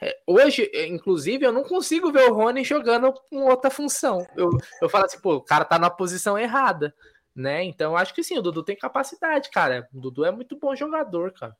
[0.01, 4.27] É, hoje, é, inclusive, eu não consigo ver o Rony jogando com outra função.
[4.37, 6.95] Eu, eu falo assim, pô, o cara tá na posição errada,
[7.35, 7.65] né?
[7.65, 9.89] Então, acho que sim, o Dudu tem capacidade, cara.
[9.95, 11.57] O Dudu é muito bom jogador, cara.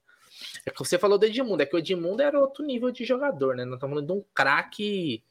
[0.67, 3.55] É que você falou do Edmundo, é que o Edmundo era outro nível de jogador,
[3.55, 3.65] né?
[3.65, 5.23] Nós estamos falando de um craque,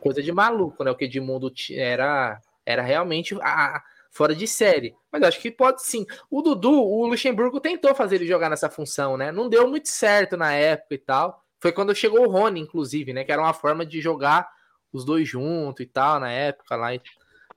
[0.00, 0.90] coisa de maluco, né?
[0.90, 3.82] O que Edmundo era, era realmente a,
[4.14, 4.94] fora de série.
[5.12, 6.06] Mas acho que pode sim.
[6.30, 9.32] O Dudu, o Luxemburgo tentou fazer ele jogar nessa função, né?
[9.32, 11.44] Não deu muito certo na época e tal.
[11.58, 13.24] Foi quando chegou o Rony, inclusive, né?
[13.24, 14.48] Que era uma forma de jogar
[14.92, 16.90] os dois juntos e tal, na época lá.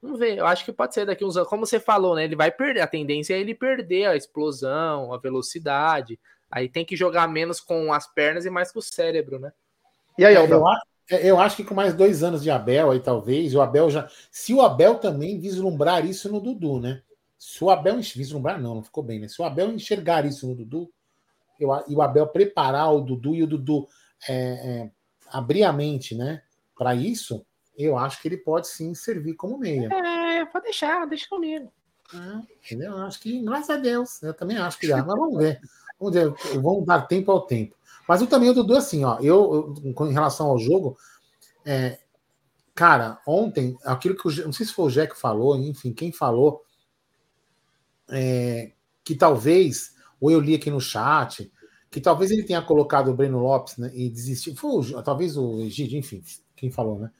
[0.01, 1.47] Vamos ver, eu acho que pode ser daqui uns anos.
[1.47, 2.23] Como você falou, né?
[2.23, 2.81] Ele vai perder.
[2.81, 6.19] A tendência é ele perder a explosão, a velocidade.
[6.49, 9.51] Aí tem que jogar menos com as pernas e mais com o cérebro, né?
[10.17, 10.55] E aí, Aldo?
[10.55, 14.09] É, eu acho que com mais dois anos de Abel aí, talvez, o Abel já.
[14.29, 17.01] Se o Abel também vislumbrar isso no Dudu, né?
[17.37, 19.27] Se o Abel vislumbrar, não, não ficou bem, né?
[19.27, 20.91] Se o Abel enxergar isso no Dudu,
[21.59, 23.87] eu, e o Abel preparar o Dudu e o Dudu
[24.27, 24.91] é, é,
[25.29, 26.41] abrir a mente, né,
[26.75, 27.45] para isso,
[27.77, 29.89] eu acho que ele pode sim servir como meia.
[29.91, 31.71] É, pode deixar, deixa comigo.
[32.13, 32.93] Ah, entendeu?
[32.93, 35.59] Eu acho que, graças a Deus, eu também acho que dá, mas vamos ver.
[35.99, 37.75] Vamos ver, vamos dar tempo ao tempo.
[38.07, 40.97] Mas eu também, o Dudu, assim, ó, eu, eu em relação ao jogo,
[41.65, 41.99] é,
[42.73, 46.61] cara, ontem, aquilo que o, não sei se foi o Jack falou, enfim, quem falou,
[48.09, 48.71] é,
[49.03, 51.51] que talvez, ou eu li aqui no chat,
[51.89, 55.97] que talvez ele tenha colocado o Breno Lopes né, e desistiu, foi talvez o Egídio,
[55.97, 56.23] enfim,
[56.55, 57.11] quem falou, né?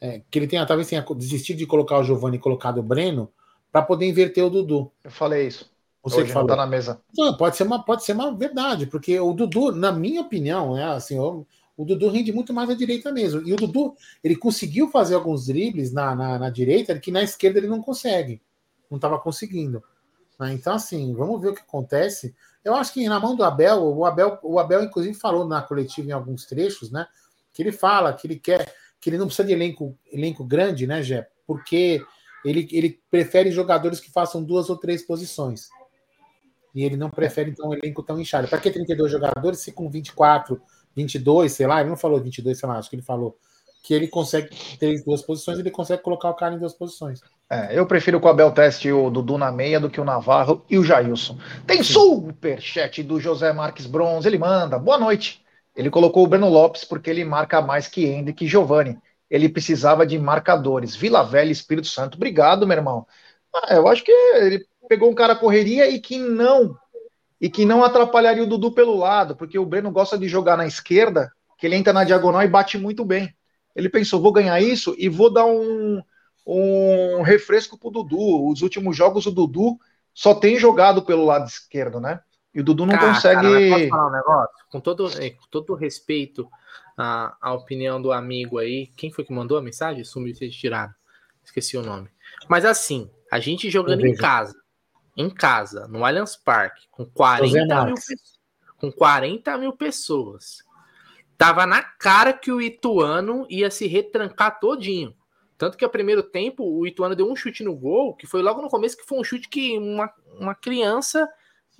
[0.00, 3.32] É, que ele tenha talvez tenha desistido de colocar o Giovanni e colocado o Breno
[3.72, 4.92] para poder inverter o Dudu.
[5.02, 5.73] Eu falei isso.
[6.04, 6.48] Você Hoje que falou.
[6.48, 7.00] Tá na mesa.
[7.16, 10.84] Não, pode ser uma pode ser uma verdade, porque o Dudu, na minha opinião, né,
[10.84, 13.42] assim, eu, O Dudu rende muito mais à direita mesmo.
[13.46, 17.58] E o Dudu, ele conseguiu fazer alguns dribles na, na, na direita que na esquerda
[17.58, 18.40] ele não consegue.
[18.90, 19.82] Não estava conseguindo.
[20.38, 20.52] Né?
[20.52, 22.34] Então, assim, vamos ver o que acontece.
[22.62, 26.08] Eu acho que na mão do Abel, o Abel, o Abel, inclusive, falou na coletiva
[26.08, 27.06] em alguns trechos, né?
[27.52, 31.02] Que ele fala que ele quer, que ele não precisa de elenco, elenco grande, né,
[31.02, 31.28] Jé?
[31.46, 32.04] Porque
[32.44, 35.68] ele, ele prefere jogadores que façam duas ou três posições.
[36.74, 38.48] E ele não prefere, então, um elenco tão inchado.
[38.48, 40.60] Para que 32 jogadores se com 24
[40.94, 43.36] 22, sei lá, ele não falou 22, sei lá, acho que ele falou
[43.82, 47.20] que ele consegue ter duas posições, ele consegue colocar o cara em duas posições.
[47.50, 50.64] É, eu prefiro que o Abel teste o Dudu na meia do que o Navarro
[50.70, 51.38] e o Jailson.
[51.66, 55.44] Tem superchat do José Marques Bronze, ele manda, boa noite.
[55.76, 58.96] Ele colocou o Breno Lopes porque ele marca mais que Hendrick e Giovanni.
[59.28, 60.94] Ele precisava de marcadores.
[60.94, 62.14] Vila Velha Espírito Santo.
[62.14, 63.06] Obrigado, meu irmão.
[63.52, 66.76] Ah, eu acho que ele pegou um cara correria e que não
[67.40, 70.66] e que não atrapalharia o Dudu pelo lado, porque o Breno gosta de jogar na
[70.66, 73.34] esquerda, que ele entra na diagonal e bate muito bem.
[73.76, 76.02] Ele pensou, vou ganhar isso e vou dar um,
[76.46, 78.48] um refresco pro Dudu.
[78.48, 79.78] Os últimos jogos o Dudu
[80.14, 82.20] só tem jogado pelo lado esquerdo, né?
[82.54, 83.42] E o Dudu não cara, consegue.
[83.42, 84.66] Cara, posso falar um negócio?
[84.70, 86.48] Com todo, é, com todo respeito
[86.96, 90.04] à, à opinião do amigo aí, quem foi que mandou a mensagem?
[90.04, 90.94] Sumiu, vocês tiraram.
[91.44, 92.08] Esqueci o nome.
[92.48, 94.54] Mas assim, a gente jogando em casa,
[95.16, 97.94] em casa, no Allianz Parque, com 40 mil,
[98.76, 100.58] com 40 mil pessoas,
[101.38, 105.14] tava na cara que o Ituano ia se retrancar todinho.
[105.56, 108.60] Tanto que, ao primeiro tempo, o Ituano deu um chute no gol, que foi logo
[108.60, 111.28] no começo, que foi um chute que uma, uma criança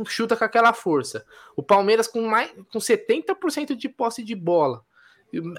[0.06, 1.24] chuta com aquela força.
[1.56, 4.84] O Palmeiras com mais com 70% de posse de bola.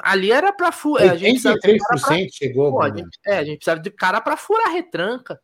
[0.02, 1.12] Ali era para furar.
[1.12, 2.72] A gente 83% chegou.
[2.72, 5.40] Pô, a gente, é, a gente precisava de cara para furar a retranca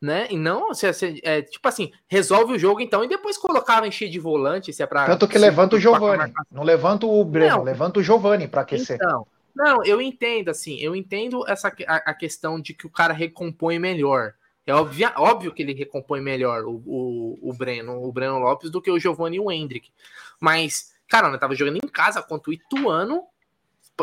[0.00, 0.28] né?
[0.30, 4.08] E não, se, se, é, tipo assim, resolve o jogo então e depois colocava encher
[4.08, 7.64] de volante, se é para Tanto que levanta o Giovani, não levanta o Breno, não,
[7.64, 8.96] levanta o Giovani para aquecer.
[8.96, 13.12] Então, não, eu entendo assim, eu entendo essa a, a, questão de que o cara
[13.12, 14.34] recompõe melhor.
[14.64, 18.82] É óbvio, óbvio que ele recompõe melhor o, o, o Breno, o Breno Lopes do
[18.82, 19.90] que o Giovani e o Hendrick.
[20.38, 23.24] Mas, cara, eu tava jogando em casa contra o Ituano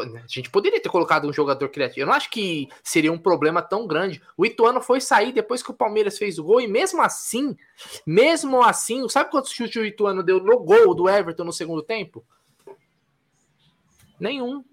[0.02, 2.02] a gente poderia ter colocado um jogador criativo.
[2.02, 4.22] Eu não acho que seria um problema tão grande.
[4.38, 7.56] O Ituano foi sair depois que o Palmeiras fez o gol, e mesmo assim,
[8.06, 12.26] mesmo assim, sabe quantos chutes o Ituano deu no gol do Everton no segundo tempo?
[14.20, 14.64] Nenhum.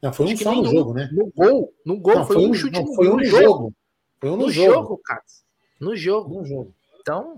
[0.00, 1.08] Não, foi um só no jogo, né?
[1.12, 3.42] No gol, no gol, não, foi, foi, um chute não, no, foi um no jogo.
[3.42, 3.74] jogo.
[4.20, 4.72] Foi um no, no jogo.
[4.72, 5.22] jogo, cara.
[5.80, 6.34] No jogo.
[6.40, 6.74] No jogo.
[7.00, 7.36] Então.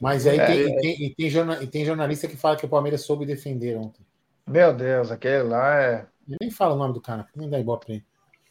[0.00, 0.62] Mas aí é, tem, é...
[0.62, 4.04] E tem, e tem, e tem jornalista que fala que o Palmeiras soube defender ontem.
[4.46, 6.06] Meu Deus, aquele lá é.
[6.28, 8.04] Eu nem fala o nome do cara, nem dá ibope pra ele.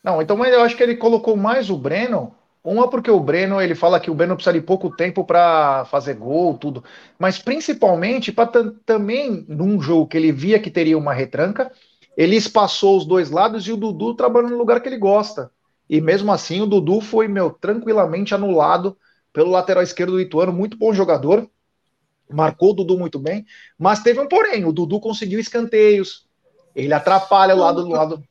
[0.03, 2.35] Não, então eu acho que ele colocou mais o Breno.
[2.63, 6.15] Uma porque o Breno, ele fala que o Breno precisa de pouco tempo para fazer
[6.15, 6.83] gol, tudo.
[7.17, 11.71] Mas principalmente para também num jogo que ele via que teria uma retranca,
[12.17, 15.51] ele espaçou os dois lados e o Dudu trabalhando no lugar que ele gosta.
[15.89, 18.97] E mesmo assim o Dudu foi, meu, tranquilamente anulado
[19.31, 21.47] pelo lateral esquerdo do Ituano, muito bom jogador
[22.29, 23.45] marcou o Dudu muito bem,
[23.77, 26.27] mas teve um porém, o Dudu conseguiu escanteios,
[26.75, 28.23] ele atrapalha o lado do lado.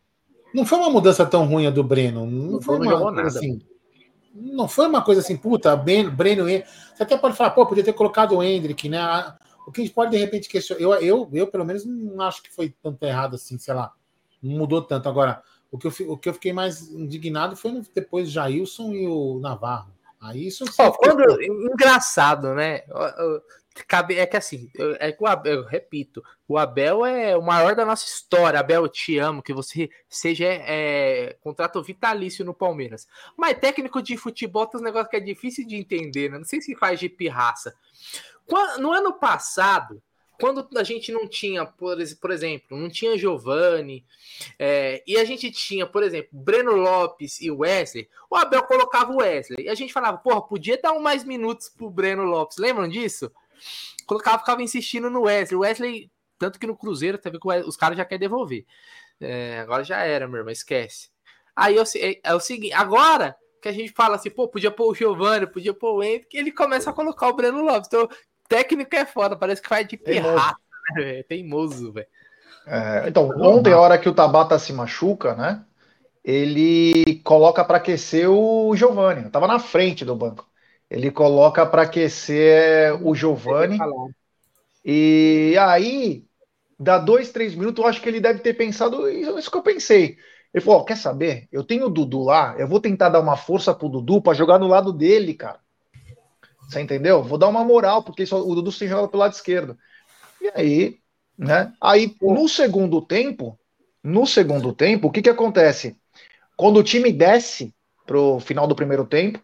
[0.55, 3.29] Não foi uma mudança tão ruim a do Breno, não, foi uma coisa nada.
[3.29, 3.61] assim.
[4.35, 7.93] Não foi uma coisa assim, puta, ben, Breno, você até pode falar, pô, podia ter
[7.93, 9.01] colocado o Hendrick, né?
[9.67, 12.43] O que a gente pode de repente questionar, eu, eu, eu pelo menos não acho
[12.43, 13.93] que foi tanto errado assim, sei lá,
[14.43, 15.09] não mudou tanto.
[15.09, 19.41] Agora, o que eu, o que eu fiquei mais indignado foi depois Jailson e o
[19.41, 19.93] Navarro.
[20.21, 20.65] Aí isso.
[20.79, 22.83] Oh, quando, engraçado, né?
[23.89, 27.75] Cabe, é que assim, é que o Abel, eu repito, o Abel é o maior
[27.75, 28.61] da nossa história.
[28.61, 33.09] Abel, eu te amo, que você seja é, contrato vitalício no Palmeiras.
[33.37, 36.39] Mas técnico de futebol tem um negócio que é difícil de entender, né?
[36.39, 37.75] Não sei se faz de pirraça.
[38.79, 40.01] No ano passado,
[40.41, 44.05] quando a gente não tinha, por, por exemplo, não tinha Giovani,
[44.59, 49.17] é, e a gente tinha, por exemplo, Breno Lopes e Wesley, o Abel colocava o
[49.17, 49.67] Wesley.
[49.67, 52.59] E a gente falava, porra, podia dar um mais minutos pro Breno Lopes.
[52.59, 53.33] Lembram disso?
[54.07, 55.57] Colocava, ficava insistindo no Wesley.
[55.57, 58.65] O Wesley, tanto que no Cruzeiro, teve que os caras já querem devolver.
[59.21, 61.09] É, agora já era, meu irmão, esquece.
[61.57, 64.95] Aí é, é, o seguinte, agora que a gente fala assim, pô, podia pôr o
[64.95, 67.87] Giovanni, podia pôr o Henrique, ele começa a colocar o Breno Lopes.
[67.87, 68.09] Então,
[68.49, 70.57] técnico é foda, parece que faz de pirraça,
[70.97, 72.07] né, Teimoso, velho.
[72.67, 75.65] É, então, ontem, a hora que o Tabata se machuca, né?
[76.23, 79.29] Ele coloca para aquecer o Giovanni.
[79.31, 80.49] tava na frente do banco.
[80.95, 83.79] Ele coloca para aquecer o Giovani.
[84.85, 86.25] E aí,
[86.79, 90.17] dá dois, três minutos, eu acho que ele deve ter pensado isso que eu pensei.
[90.53, 91.49] Ele falou: oh, quer saber?
[91.51, 94.59] Eu tenho o Dudu lá, eu vou tentar dar uma força pro Dudu para jogar
[94.59, 95.59] no lado dele, cara.
[96.69, 97.25] Você entendeu?
[97.25, 99.77] Vou dar uma moral, porque só, o Dudu tem jogado pelo lado esquerdo.
[100.41, 101.01] E aí,
[101.37, 101.73] Né?
[101.81, 103.59] Aí, no segundo tempo,
[104.03, 105.97] no segundo tempo, o que, que acontece?
[106.57, 107.75] Quando o time desce
[108.07, 109.41] pro final do primeiro tempo,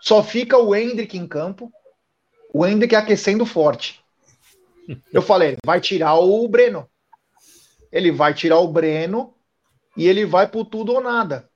[0.00, 1.72] só fica o Hendrick em campo,
[2.52, 4.02] o Hendrick aquecendo forte.
[5.12, 6.88] Eu falei, vai tirar o Breno.
[7.92, 9.34] Ele vai tirar o Breno
[9.96, 11.48] e ele vai por tudo ou nada.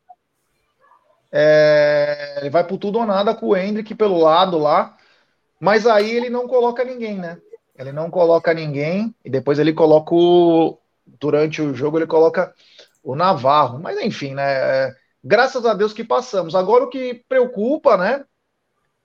[1.30, 4.96] É, ele vai por tudo ou nada com o Hendrick pelo lado lá.
[5.58, 7.38] Mas aí ele não coloca ninguém, né?
[7.78, 10.78] Ele não coloca ninguém e depois ele coloca o.
[11.06, 12.54] Durante o jogo ele coloca
[13.02, 13.78] o Navarro.
[13.78, 14.42] Mas enfim, né?
[14.44, 16.54] É, graças a Deus que passamos.
[16.54, 18.24] Agora o que preocupa, né?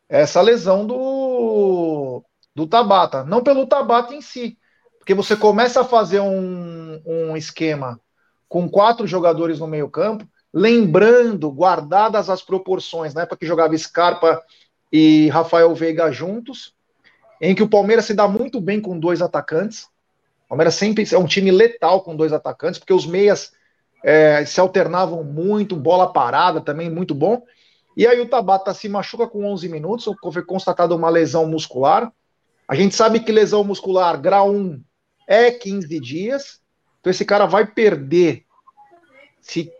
[0.09, 2.23] Essa lesão do,
[2.55, 3.23] do Tabata.
[3.23, 4.57] Não pelo Tabata em si.
[4.97, 7.99] Porque você começa a fazer um, um esquema
[8.47, 14.41] com quatro jogadores no meio-campo, lembrando, guardadas as proporções, na época que jogava Scarpa
[14.91, 16.73] e Rafael Veiga juntos,
[17.41, 19.83] em que o Palmeiras se dá muito bem com dois atacantes.
[20.45, 23.51] O Palmeiras sempre é um time letal com dois atacantes, porque os meias
[24.03, 27.43] é, se alternavam muito, bola parada também, muito bom.
[27.97, 32.13] E aí o Tabata se machuca com 11 minutos, foi constatada uma lesão muscular.
[32.67, 34.83] A gente sabe que lesão muscular, grau 1,
[35.27, 36.61] é 15 dias.
[36.99, 38.45] Então esse cara vai perder,
[39.41, 39.71] se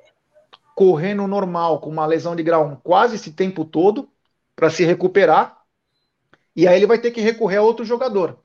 [0.74, 4.10] correndo normal, com uma lesão de grau 1, quase esse tempo todo
[4.56, 5.56] para se recuperar.
[6.56, 8.40] E aí ele vai ter que recorrer a outro jogador.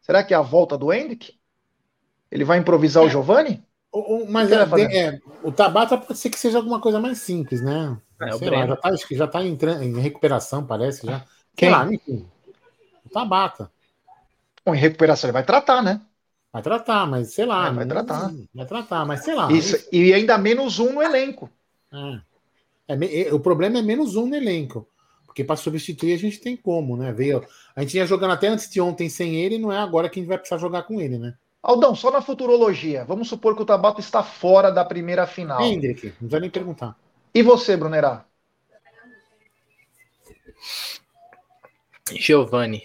[0.00, 1.38] Será que é a volta do Hendrick?
[2.30, 3.06] Ele vai improvisar é.
[3.06, 3.62] o Giovani?
[3.92, 4.56] O, o, mas é,
[4.96, 7.96] é, o Tabata pode ser que seja alguma coisa mais simples, né?
[8.22, 11.22] É, Sei lá, já tá, acho que já está em, em, recuperação, parece já.
[11.54, 11.68] Quem?
[11.68, 12.26] Lá, enfim,
[13.04, 13.70] o Tabata.
[14.64, 16.00] Bom, em recuperação ele vai tratar, né?
[16.50, 17.68] Vai tratar, mas sei lá.
[17.68, 18.32] É, vai tratar.
[18.54, 19.52] Vai tratar, mas sei lá.
[19.52, 19.88] Isso, isso.
[19.92, 21.50] E ainda menos um no elenco.
[22.88, 23.26] É.
[23.28, 24.88] é o problema é menos um no elenco.
[25.26, 27.12] Porque para substituir a gente tem como, né?
[27.12, 30.18] Veio, a gente ia jogando até antes de ontem sem ele, não é agora que
[30.18, 31.34] a gente vai precisar jogar com ele, né?
[31.62, 33.04] Aldão, só na futurologia.
[33.04, 35.62] Vamos supor que o Tabata está fora da primeira final.
[35.62, 36.96] Hendrick, não precisa nem perguntar.
[37.32, 38.24] E você, Brunerá?
[42.12, 42.82] Giovanni.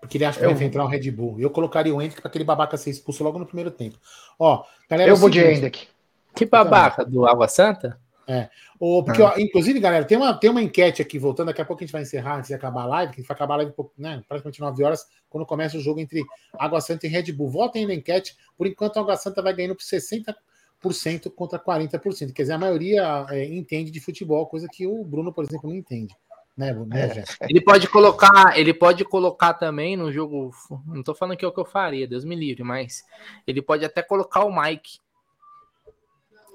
[0.00, 0.54] Porque ele acha que eu...
[0.54, 1.38] vai entrar o Red Bull.
[1.38, 3.98] Eu colocaria o Hendrick para aquele babaca ser expulso logo no primeiro tempo.
[4.38, 5.86] Ó, galera, eu é vou de Hendrick.
[6.34, 7.04] Que babaca?
[7.04, 8.00] Do Água Santa?
[8.26, 8.48] É.
[8.78, 9.32] O, porque, ah.
[9.34, 11.92] ó, inclusive, galera, tem uma, tem uma enquete aqui, voltando, daqui a pouco a gente
[11.92, 14.84] vai encerrar antes de acabar a live, que vai acabar a live né, praticamente 9
[14.84, 16.22] horas, quando começa o jogo entre
[16.58, 17.48] Água Santa e Red Bull.
[17.48, 22.32] Votem na enquete, por enquanto a Água Santa vai ganhando por 60% contra 40%.
[22.32, 25.76] Quer dizer, a maioria é, entende de futebol, coisa que o Bruno, por exemplo, não
[25.76, 26.14] entende.
[26.54, 30.50] Né, né, ele pode colocar, ele pode colocar também no jogo.
[30.86, 33.02] Não tô falando que é o que eu faria, Deus me livre, mas
[33.46, 34.98] ele pode até colocar o Mike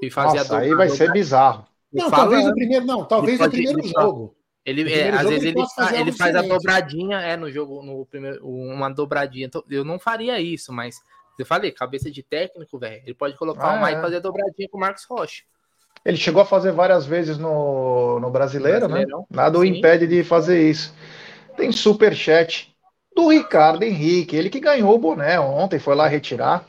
[0.02, 1.66] e fazer Nossa, a aí vai ser bizarro.
[1.92, 4.36] Não, talvez o primeiro, não, talvez o primeiro jogo.
[4.66, 5.62] Ele, é, às vezes ele,
[5.98, 9.46] ele faz a dobradinha, é, no jogo, no primeiro, uma dobradinha.
[9.46, 10.98] Então, eu não faria isso, mas
[11.40, 13.02] eu falei, cabeça de técnico, velho.
[13.06, 14.02] Ele pode colocar ah, o Mike é.
[14.02, 15.44] fazer a dobradinha com o Marcos Rocha.
[16.04, 19.06] Ele chegou a fazer várias vezes no, no brasileiro, né?
[19.30, 20.94] Nada o impede de fazer isso.
[21.56, 22.76] Tem super chat
[23.16, 26.68] do Ricardo Henrique, ele que ganhou o boné ontem, foi lá retirar.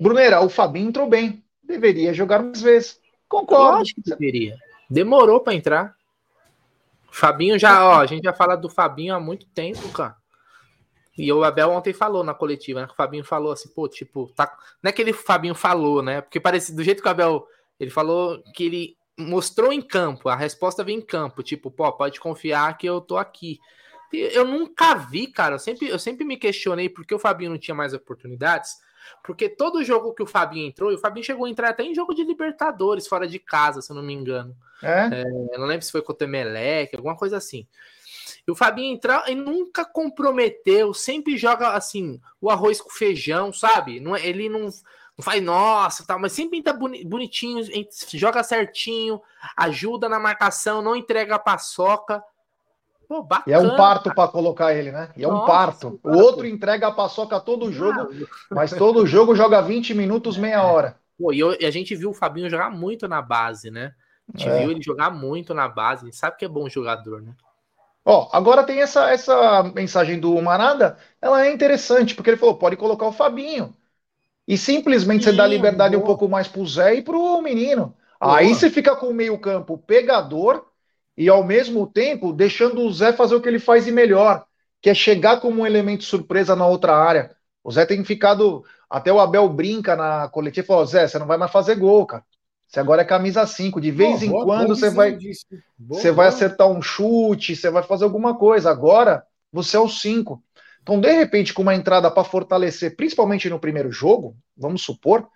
[0.00, 3.00] Brunera, o Fabinho entrou bem deveria jogar mais vezes.
[3.28, 3.84] Concordo.
[3.84, 4.56] Que deveria.
[4.88, 5.94] Demorou para entrar.
[7.10, 10.16] Fabinho já, ó, a gente já fala do Fabinho há muito tempo, cara.
[11.16, 12.88] E o Abel ontem falou na coletiva, né?
[12.90, 14.56] O Fabinho falou assim, pô, tipo, tá...
[14.82, 16.20] não é que ele Fabinho falou, né?
[16.20, 17.46] Porque parece do jeito que o Abel
[17.78, 22.20] ele falou que ele mostrou em campo, a resposta vem em campo, tipo, pô, pode
[22.20, 23.58] confiar que eu tô aqui.
[24.12, 27.74] Eu nunca vi, cara, eu sempre, eu sempre me questionei porque o Fabinho não tinha
[27.74, 28.76] mais oportunidades.
[29.22, 31.94] Porque todo jogo que o Fabinho entrou, e o Fabinho chegou a entrar até em
[31.94, 34.56] jogo de Libertadores, fora de casa, se eu não me engano.
[34.82, 35.22] É?
[35.22, 37.66] É, não lembro se foi contra o Emelec, alguma coisa assim.
[38.46, 44.00] E o Fabinho entrou e nunca comprometeu, sempre joga assim, o arroz com feijão, sabe?
[44.00, 47.62] Não, é, ele não, não faz nossa, tal, mas sempre entra bonitinho,
[48.14, 49.20] joga certinho,
[49.56, 52.22] ajuda na marcação, não entrega a paçoca.
[53.10, 55.10] Pô, bacana, e é um parto para colocar ele, né?
[55.16, 56.00] E é Nossa, um parto.
[56.00, 58.08] O outro entrega a paçoca todo jogo,
[58.48, 60.94] mas todo jogo joga 20 minutos, meia hora.
[61.18, 63.94] Pô, e, eu, e, a gente viu o Fabinho jogar muito na base, né?
[64.32, 64.60] A gente é.
[64.60, 66.02] viu ele jogar muito na base.
[66.02, 67.32] A gente sabe que é bom jogador, né?
[68.04, 72.76] Ó, agora tem essa, essa mensagem do Manada, ela é interessante, porque ele falou: pode
[72.76, 73.74] colocar o Fabinho.
[74.46, 76.04] E simplesmente Sim, você dá liberdade boa.
[76.04, 77.92] um pouco mais pro Zé e pro menino.
[78.20, 78.38] Boa.
[78.38, 80.69] Aí você fica com o meio-campo pegador
[81.20, 84.42] e ao mesmo tempo deixando o Zé fazer o que ele faz e melhor,
[84.80, 87.36] que é chegar como um elemento surpresa na outra área.
[87.62, 88.64] O Zé tem ficado.
[88.88, 92.06] Até o Abel brinca na coletiva e falou: Zé, você não vai mais fazer gol,
[92.06, 92.24] cara.
[92.66, 93.82] Você agora é camisa 5.
[93.82, 95.18] De vez em quando você vai.
[95.78, 98.70] você vai acertar um chute, você vai fazer alguma coisa.
[98.70, 100.42] Agora você é o 5.
[100.82, 105.28] Então, de repente, com uma entrada para fortalecer, principalmente no primeiro jogo, vamos supor,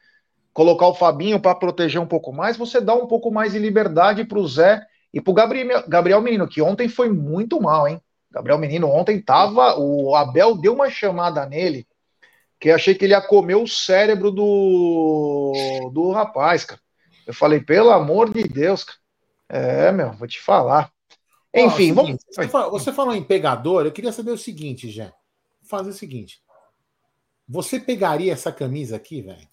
[0.51, 4.25] colocar o Fabinho para proteger um pouco mais, você dá um pouco mais de liberdade
[4.25, 4.81] para o Zé
[5.15, 8.01] e para o Gabriel, Gabriel Menino, que ontem foi muito mal, hein?
[8.31, 9.79] Gabriel Menino ontem tava.
[9.79, 11.87] O Abel deu uma chamada nele
[12.65, 16.81] que eu achei que ele ia comer o cérebro do, do rapaz, cara.
[17.27, 18.99] Eu falei, pelo amor de Deus, cara.
[19.49, 20.91] É, meu, vou te falar.
[21.55, 22.25] Enfim, Ó, vamos.
[22.27, 25.13] Você falou, você falou em pegador, eu queria saber o seguinte, Jé.
[25.61, 26.41] Vou fazer o seguinte.
[27.47, 29.47] Você pegaria essa camisa aqui, velho?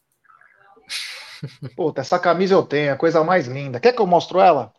[1.75, 3.79] Puta, essa camisa eu tenho, é a coisa mais linda.
[3.79, 4.73] Quer que eu mostro ela?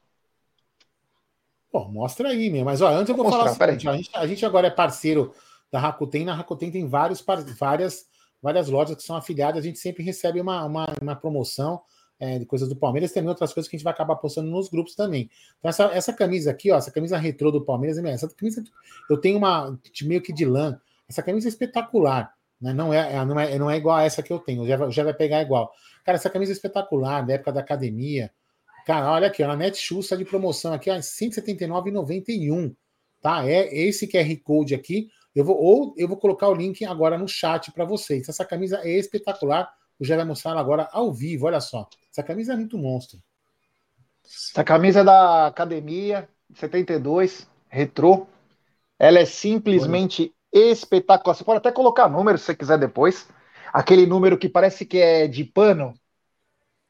[1.72, 2.64] Pô, mostra aí, meu.
[2.66, 4.66] Mas ó, antes eu vou, Vou falar mostrar, seguinte, ó, a, gente, a gente agora
[4.66, 5.34] é parceiro
[5.70, 6.24] da Rakuten.
[6.26, 7.24] Na Rakuten tem vários,
[7.58, 8.06] várias,
[8.42, 9.60] várias lojas que são afiliadas.
[9.60, 11.80] A gente sempre recebe uma, uma, uma promoção
[12.20, 13.10] é, de coisas do Palmeiras.
[13.10, 15.30] Tem outras coisas que a gente vai acabar postando nos grupos também.
[15.58, 18.62] Então, essa, essa camisa aqui, ó, essa camisa retrô do Palmeiras, essa camisa
[19.08, 20.78] eu tenho uma de- meio que de lã.
[21.08, 22.34] Essa camisa é espetacular.
[22.60, 22.74] Né?
[22.74, 24.66] Não, é, é- não, é, não é igual a essa que eu tenho.
[24.66, 25.72] Já, vai- já vai pegar igual.
[26.04, 28.30] Cara, essa camisa é espetacular, da época da academia.
[28.86, 32.74] Cara, olha aqui, ó, na Netshoes está de promoção aqui, R$ 179,91.
[33.20, 33.48] Tá?
[33.48, 35.08] É esse QR Code aqui.
[35.34, 38.28] Eu vou, ou eu vou colocar o link agora no chat para vocês.
[38.28, 39.72] Essa camisa é espetacular.
[39.98, 41.46] O Jé vai mostrar ela agora ao vivo.
[41.46, 41.88] Olha só.
[42.10, 43.18] Essa camisa é muito monstro.
[44.24, 48.26] Essa camisa é da academia, 72, retrô.
[48.98, 51.34] Ela é simplesmente espetacular.
[51.34, 53.28] Você pode até colocar número se você quiser depois.
[53.72, 55.94] Aquele número que parece que é de pano.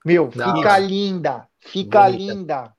[0.04, 1.48] Meu, Da fica linda.
[1.60, 2.34] Fica Bonita.
[2.34, 2.76] linda.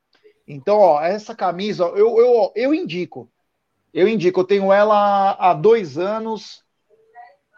[0.48, 3.30] Então, ó, essa camisa, eu, eu, eu indico.
[3.94, 6.64] Eu indico, eu tenho ela há dois anos.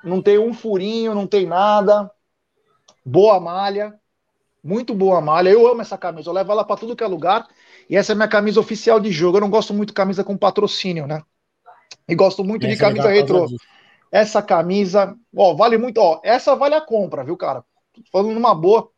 [0.04, 2.12] Não tem um furinho, não tem nada.
[3.04, 4.00] Boa malha.
[4.64, 5.50] Muito boa malha.
[5.50, 6.30] Eu amo essa camisa.
[6.30, 7.48] Eu levo ela para tudo que é lugar.
[7.90, 9.38] E essa é minha camisa oficial de jogo.
[9.38, 11.22] Eu não gosto muito de camisa com patrocínio, né?
[12.08, 13.46] E gosto muito de Essa é camisa retrô.
[13.46, 13.66] disso.
[14.12, 15.98] Essa camisa, ó, vale muito.
[16.00, 17.64] Ó, essa vale a compra, viu, cara?
[17.94, 18.92] Tô falando numa boa.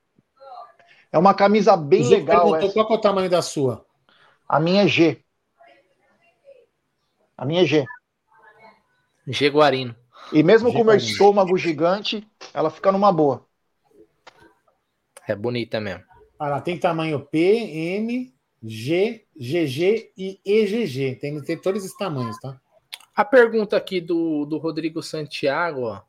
[1.18, 2.41] É uma camisa bem Zuco legal.
[2.41, 2.74] perguntou Essa.
[2.74, 3.84] qual que é o tamanho da sua.
[4.47, 5.20] A minha é G.
[7.36, 7.86] A minha é G.
[9.28, 9.95] Jaguarino.
[10.32, 11.11] E mesmo com o meu G.
[11.11, 13.43] estômago gigante, ela fica numa boa.
[15.28, 16.03] É bonita mesmo.
[16.38, 21.15] Ah, lá, tem tamanho P, M, G, GG e EGG.
[21.15, 22.61] Tem, tem todos esses tamanhos, tá?
[23.15, 26.01] A pergunta aqui do, do Rodrigo Santiago, ó.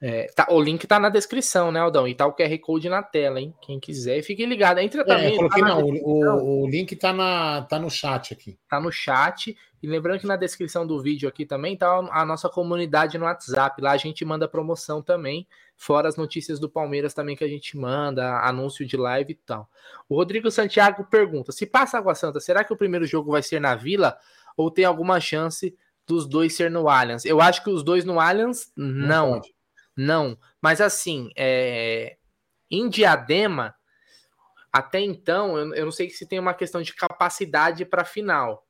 [0.00, 2.06] É, tá, o link tá na descrição, né, Aldão?
[2.06, 3.54] E tá o QR Code na tela, hein?
[3.62, 4.78] Quem quiser, fique ligado.
[4.78, 5.30] Entra É, também.
[5.30, 8.58] eu coloquei tá, não, o, o, link tá, na, tá no chat aqui.
[8.68, 9.56] tá no chat.
[9.82, 13.80] E lembrando que na descrição do vídeo aqui também tá a nossa comunidade no WhatsApp.
[13.80, 15.46] Lá a gente manda promoção também.
[15.76, 19.68] Fora as notícias do Palmeiras também que a gente manda, anúncio de live e tal.
[20.08, 23.60] O Rodrigo Santiago pergunta: se passa Água Santa, será que o primeiro jogo vai ser
[23.60, 24.16] na Vila?
[24.56, 25.74] Ou tem alguma chance
[26.06, 27.24] dos dois ser no Allianz?
[27.24, 29.32] Eu acho que os dois no Allianz, não.
[29.32, 29.53] pode.
[29.96, 32.16] Não, mas assim, é,
[32.70, 33.74] em Diadema,
[34.72, 38.66] até então, eu, eu não sei se tem uma questão de capacidade para final,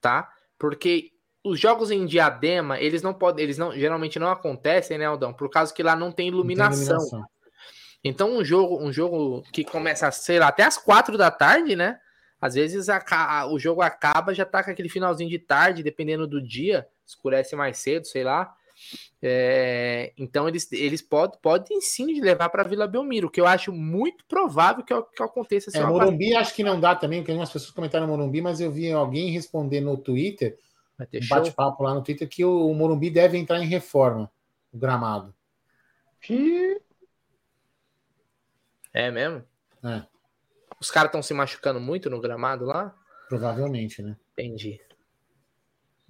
[0.00, 0.32] tá?
[0.58, 1.12] Porque
[1.44, 5.32] os jogos em Diadema, eles não podem, eles não, geralmente não acontecem, né, Aldão?
[5.32, 6.96] Por causa que lá não tem Não tem iluminação.
[6.96, 7.24] iluminação.
[8.02, 12.00] Então, um jogo, um jogo que começa, sei lá, até as quatro da tarde, né?
[12.40, 16.26] Às vezes a ca- o jogo acaba, já tá com aquele finalzinho de tarde, dependendo
[16.26, 18.54] do dia, escurece mais cedo, sei lá.
[19.22, 24.24] É, então eles, eles podem, podem sim levar para Vila Belmiro, que eu acho muito
[24.26, 25.70] provável que, que aconteça.
[25.70, 28.70] se É, Morumbi acho que não dá também, porque algumas pessoas comentaram Morumbi, mas eu
[28.70, 30.58] vi alguém responder no Twitter,
[30.98, 34.30] um bate-papo lá no Twitter, que o, o Morumbi deve entrar em reforma,
[34.72, 35.34] o gramado.
[36.28, 36.80] Ih,
[38.92, 39.44] É mesmo?
[39.84, 40.02] É,
[40.80, 42.94] Os caras estão se machucando muito no gramado lá?
[43.30, 44.16] provavelmente, né?
[44.32, 44.80] Entendi.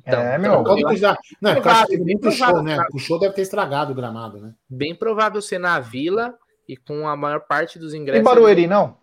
[0.05, 1.19] É, então, meu, eu Pode acho precisar.
[1.41, 2.79] Não, é provável, bem provável, né?
[2.99, 4.55] show deve ter estragado o gramado, né?
[4.69, 6.35] bem provável ser na Vila
[6.69, 8.25] e com a maior parte dos e ingressos.
[8.25, 8.97] Barueri, não?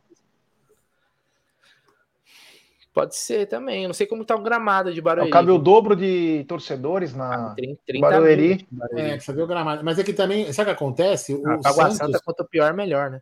[2.94, 3.84] Pode ser também.
[3.84, 5.30] Eu não sei como tá o gramado de Barueri.
[5.30, 8.48] Cabe o dobro de torcedores na 30, 30 Barueri.
[8.48, 9.10] mil de Barueri.
[9.10, 9.84] É, precisa ver o gramado.
[9.86, 11.36] Mas é que também, sabe o que acontece?
[11.36, 13.22] O, Ah, Água Santos, Santa, quanto pior, melhor, né?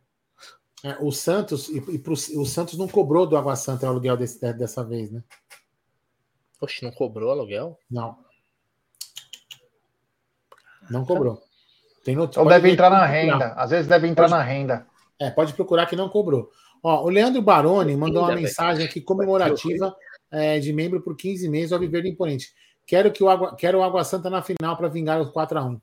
[0.84, 4.16] é, o Santos, e, e pro- o Santos não cobrou do Água Santa o aluguel
[4.16, 5.22] desse- dessa vez, né?
[6.62, 7.78] Oxe, não cobrou aluguel?
[7.90, 8.18] Não.
[10.90, 11.42] Não cobrou.
[12.04, 12.40] Tem notícia.
[12.40, 13.48] Então deve entrar na renda.
[13.54, 14.88] Às vezes deve entrar Pode- na renda.
[15.20, 16.52] É, pode procurar que não cobrou.
[16.84, 19.96] Ó, o Leandro Baroni mandou uma mensagem aqui comemorativa
[20.30, 22.54] é, de membro por 15 meses ao Viver Imponente.
[22.86, 25.82] Quero, que o Água, quero o Água Santa na final para vingar os 4x1.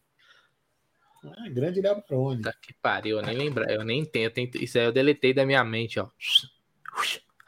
[1.25, 2.43] Ah, grande Léo Baroni.
[2.43, 3.68] Tá que pariu, eu nem lembro.
[3.68, 4.27] Eu nem tenho.
[4.27, 6.09] eu tenho- isso aí eu deletei da minha mente, ó.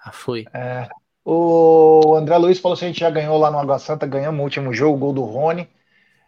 [0.00, 0.46] Ah, foi.
[0.52, 0.88] É.
[1.24, 4.44] O André Luiz falou se a gente já ganhou lá no Água Santa, ganhamos o
[4.44, 5.68] último jogo, o gol do Rony.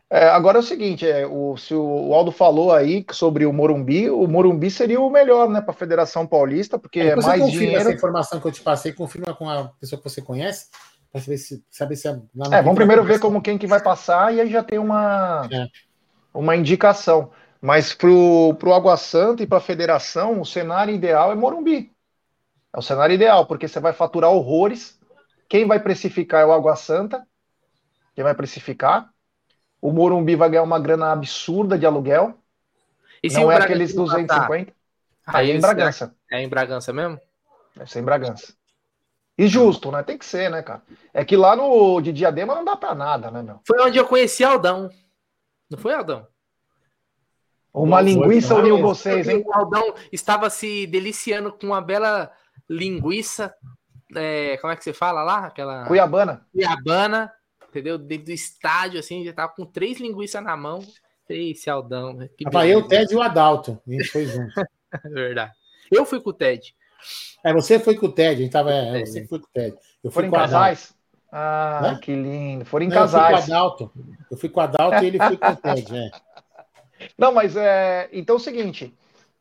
[0.08, 4.08] É, agora é o seguinte, é, o, se o, Aldo falou aí sobre o Morumbi,
[4.08, 7.80] o Morumbi seria o melhor, né, para a Federação Paulista, porque é, é mais dinheiro.
[7.80, 10.68] Essa informação que eu te passei, confirma com a pessoa que você conhece,
[11.10, 12.12] para saber se, saber se é,
[12.52, 15.66] é vamos primeiro ver como quem que vai passar e aí já tem uma, é.
[16.32, 17.30] uma indicação.
[17.60, 21.90] Mas para o Água Santa e para a federação, o cenário ideal é Morumbi.
[22.76, 25.00] É o cenário ideal, porque você vai faturar horrores.
[25.48, 27.26] Quem vai precificar é o Água Santa.
[28.14, 29.08] Quem vai precificar.
[29.80, 32.38] O Morumbi vai ganhar uma grana absurda de aluguel.
[33.22, 34.74] E não é aqueles 250.
[35.26, 36.14] Ah, aí é em Bragança.
[36.30, 37.18] É em Bragança mesmo?
[37.74, 38.54] Deve ser em Bragança.
[39.38, 40.02] E justo, né?
[40.02, 40.82] Tem que ser, né, cara?
[41.14, 43.58] É que lá no de Diadema não dá pra nada, né, meu?
[43.66, 44.90] Foi onde eu conheci Aldão.
[45.70, 46.26] Não foi, Aldão?
[47.72, 49.42] Uma linguiça uniu vocês, hein?
[49.46, 52.30] O Aldão estava se deliciando com uma bela
[52.68, 53.54] linguiça.
[54.14, 55.46] É, como é que você fala lá?
[55.46, 55.84] Aquela.
[55.86, 56.46] Cuiabana.
[56.52, 57.32] Cuiabana,
[57.68, 57.98] entendeu?
[57.98, 60.80] Dentro do estádio, assim, já tava com três linguiças na mão.
[61.28, 62.12] Esse Aldão.
[62.12, 62.30] Né?
[62.44, 63.80] Tava eu, o Ted e o Adalto.
[63.86, 64.52] A gente foi junto.
[65.04, 65.52] Verdade.
[65.90, 66.74] Eu fui com o Ted.
[67.44, 68.72] É, você foi com o Ted, a gente tava.
[68.72, 69.76] É, você foi com o Ted.
[70.02, 70.94] Eu fui Foram com em casais?
[71.30, 71.98] Ah, Né?
[72.00, 72.64] que lindo.
[72.64, 73.30] Foram em Não, casais.
[73.30, 73.92] Eu fui com o Adalto.
[74.30, 76.10] Eu fui com o Adalto e ele foi com o Ted, é.
[77.18, 78.08] Não, mas é.
[78.12, 78.94] Então é o seguinte.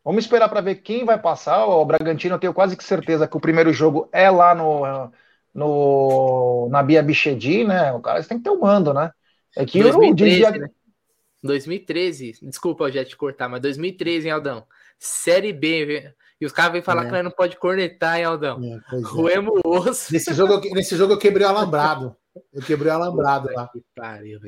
[0.06, 1.66] Vamos esperar para ver quem vai passar.
[1.66, 5.12] O Bragantino, eu tenho quase que certeza que o primeiro jogo é lá no,
[5.51, 7.91] no na Bia Bichedi, né?
[7.91, 9.10] O cara tem que ter o um mando, né?
[9.58, 10.70] É que 2013, eu né?
[11.41, 14.64] 2013, desculpa, eu já te cortar, mas 2013, hein, Aldão?
[14.99, 17.10] Série B, e os caras vêm falar é.
[17.10, 18.60] que não pode cornetar, hein, Aldão?
[18.64, 19.68] É, Ruemo é.
[19.68, 20.14] osso.
[20.14, 22.16] Nesse jogo, nesse jogo eu quebrei o alambrado.
[22.54, 23.68] Eu quebrei o alambrado lá.
[23.70, 24.40] Que pariu,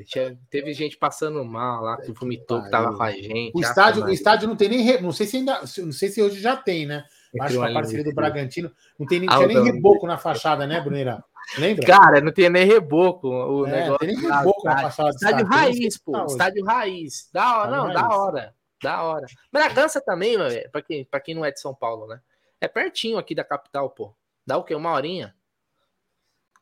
[0.49, 3.51] Teve gente passando mal lá, que vomitou, que tava com a gente.
[3.55, 5.01] O estádio, o estádio não tem nem.
[5.01, 5.61] Não sei se ainda.
[5.61, 7.05] Não sei se hoje já tem, né?
[7.39, 10.81] Acho que a parceria do Bragantino não tem nem, tinha nem reboco na fachada, né,
[10.81, 11.23] Bruneira?
[11.57, 11.85] Lembra?
[11.85, 13.29] Cara, não tem nem reboco.
[13.29, 15.09] O é, negócio tem nem reboco na fachada.
[15.09, 16.25] Estádio raiz, pô.
[16.25, 17.29] Estádio raiz.
[17.33, 18.55] Da hora, não, da hora.
[18.83, 19.25] Da hora.
[19.51, 22.19] Bragança também, velho, pra quem, pra quem não é de São Paulo, né?
[22.59, 24.13] É pertinho aqui da capital, pô.
[24.45, 24.75] Dá o quê?
[24.75, 25.35] Uma horinha?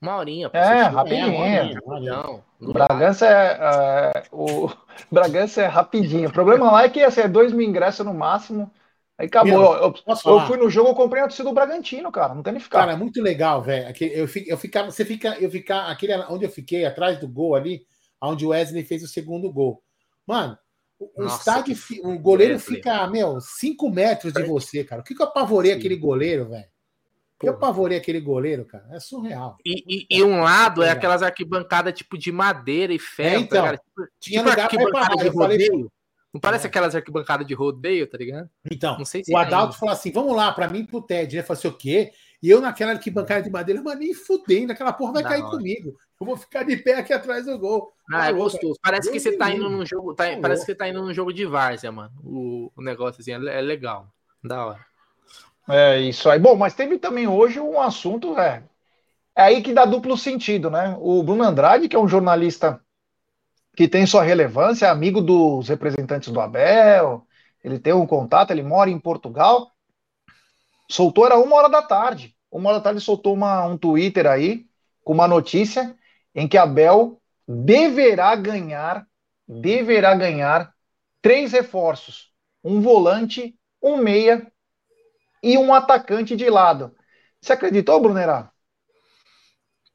[0.05, 0.51] Uma horinha.
[0.53, 1.43] É, rapidinho.
[1.43, 4.69] É, não, Bragança é, é, o
[5.11, 6.29] Bragança é rapidinho.
[6.29, 8.71] O problema lá é que assim, é dois mil ingressos no máximo.
[9.17, 9.75] Aí acabou.
[9.75, 12.35] Eu, eu, fui no jogo, eu comprei a torcida do Bragantino, cara.
[12.35, 12.81] Não tem nem ficar.
[12.81, 13.95] Cara, é muito legal, velho.
[13.99, 17.81] Eu, eu ficava, você fica, eu ficar aquele onde eu fiquei, atrás do gol ali,
[18.21, 19.81] onde o Wesley fez o segundo gol.
[20.27, 20.55] Mano,
[20.99, 25.01] o Nossa, estádio, o goleiro fica, meu, 5 metros de você, cara.
[25.01, 25.79] O que, que eu apavorei Sim.
[25.79, 26.74] aquele goleiro, velho?
[27.45, 28.85] Que eu apavorei aquele goleiro, cara?
[28.91, 29.57] É surreal.
[29.65, 33.39] E, e, e um lado é, é aquelas arquibancadas tipo de madeira e ferro, é,
[33.39, 35.71] então, tá Tipo, tinha tipo arquibancada de rodeio.
[35.71, 35.85] Falei...
[36.33, 36.69] Não parece é.
[36.69, 38.49] aquelas arquibancadas de rodeio, tá ligado?
[38.69, 41.43] Então, não sei se o Adalto falou assim: vamos lá, para mim pro TED, né?
[41.43, 42.11] Falei assim, o quê?
[42.43, 45.95] E eu naquela arquibancada de madeira, mas nem fudendo, aquela porra vai cair comigo.
[46.19, 47.91] Eu vou ficar de pé aqui atrás do gol.
[48.11, 48.77] Ah, é gostoso.
[48.81, 50.13] Parece que você tá indo num jogo.
[50.13, 52.13] Tá, parece que você tá indo num jogo de várzea, mano.
[52.23, 54.13] O, o negócio assim é, é legal.
[54.43, 54.85] Da hora.
[55.67, 56.39] É isso aí.
[56.39, 58.63] Bom, mas teve também hoje um assunto, é,
[59.35, 60.95] é aí que dá duplo sentido, né?
[60.99, 62.79] O Bruno Andrade, que é um jornalista
[63.75, 67.27] que tem sua relevância, é amigo dos representantes do Abel,
[67.63, 69.71] ele tem um contato, ele mora em Portugal,
[70.89, 72.35] soltou, era uma hora da tarde.
[72.51, 74.65] Uma hora da tarde soltou uma, um Twitter aí,
[75.03, 75.95] com uma notícia
[76.33, 79.05] em que Abel deverá ganhar,
[79.47, 80.73] deverá ganhar
[81.21, 82.31] três reforços:
[82.63, 84.51] um volante, um meia
[85.45, 86.95] e um atacante de lado.
[87.39, 88.51] Você acreditou, Brunerá?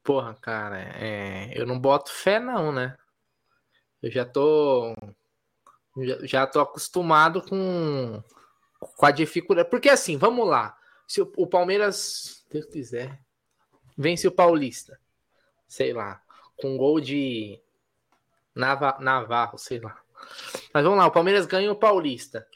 [0.01, 1.51] Porra, cara, é...
[1.53, 2.97] eu não boto fé não, né?
[4.01, 4.95] Eu já tô
[6.23, 8.23] já, tô acostumado com
[8.79, 10.75] com a dificuldade, porque assim, vamos lá.
[11.05, 13.19] Se o, o Palmeiras, Deus quiser,
[13.97, 14.97] vence o Paulista,
[15.67, 16.23] sei lá,
[16.55, 17.61] com gol de
[18.55, 19.99] Nava, Navarro, sei lá.
[20.73, 22.47] Mas vamos lá, o Palmeiras ganha o Paulista.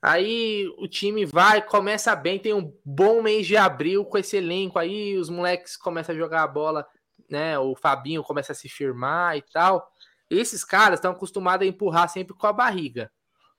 [0.00, 4.78] Aí o time vai, começa bem, tem um bom mês de abril com esse elenco
[4.78, 6.86] aí, os moleques começam a jogar a bola,
[7.28, 7.58] né?
[7.58, 9.90] O Fabinho começa a se firmar e tal.
[10.30, 13.10] Esses caras estão acostumados a empurrar sempre com a barriga.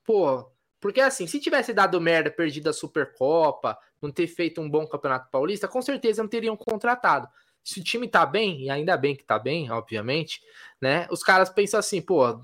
[0.05, 4.87] Pô, porque assim, se tivesse dado merda, perdido a Supercopa, não ter feito um bom
[4.87, 7.27] Campeonato Paulista, com certeza não teriam contratado
[7.63, 10.41] se o time tá bem, e ainda bem que tá bem, obviamente,
[10.81, 11.07] né?
[11.11, 12.41] Os caras pensam assim, pô,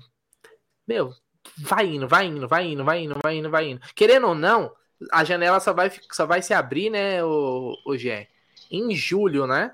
[0.86, 1.12] meu,
[1.56, 3.80] vai indo, vai indo, vai indo, vai indo, vai indo, vai indo.
[3.94, 4.72] Querendo ou não,
[5.12, 8.28] a janela só vai, só vai se abrir, né, o, o Gé?
[8.70, 9.72] Em julho, né?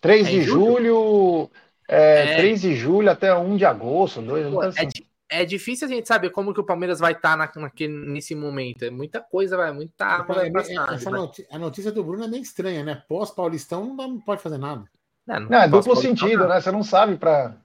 [0.00, 1.50] 3 é de julho, julho
[1.88, 4.86] é, é, 3 de julho até 1 de agosto, 2, pô, assim.
[5.30, 7.92] é, é difícil a gente saber como que o Palmeiras vai estar tá na, naquele,
[7.92, 8.84] nesse momento.
[8.84, 10.92] É muita coisa, vai, muita água vai passar.
[10.92, 13.02] Essa notícia, a notícia do Bruno é meio estranha, né?
[13.08, 14.84] Pós-Paulistão não, não, pode fazer nada.
[15.24, 16.60] Não, não, não é duplo sentido, né?
[16.60, 17.56] Você não sabe para.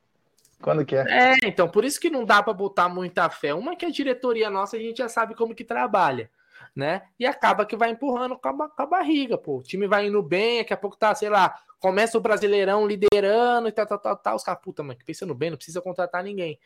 [0.62, 1.06] Quando que é?
[1.08, 3.54] É, então, por isso que não dá para botar muita fé.
[3.54, 6.30] Uma que a diretoria nossa, a gente já sabe como que trabalha,
[6.76, 7.04] né?
[7.20, 9.58] E acaba que vai empurrando com a, com a barriga, pô.
[9.58, 13.68] O time vai indo bem, daqui a pouco tá, sei lá, começa o Brasileirão liderando
[13.68, 14.36] e tal, tal, tal, tal.
[14.36, 16.60] Os caras, puta, mas pensando bem, não precisa contratar ninguém.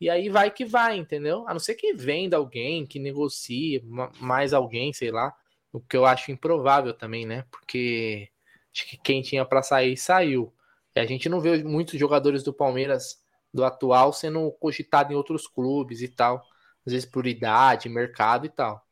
[0.00, 1.44] E aí vai que vai, entendeu?
[1.48, 3.82] A não ser que venda alguém, que negocie
[4.20, 5.34] mais alguém, sei lá.
[5.72, 7.44] O que eu acho improvável também, né?
[7.50, 8.28] Porque
[8.74, 10.52] acho que quem tinha para sair, saiu.
[10.94, 13.24] E a gente não vê muitos jogadores do Palmeiras
[13.56, 16.46] do atual sendo cogitado em outros clubes e tal.
[16.86, 18.86] Às vezes por idade, mercado e tal.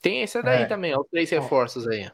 [0.00, 0.66] Tem esse daí é.
[0.66, 2.10] também, ó, três reforços aí.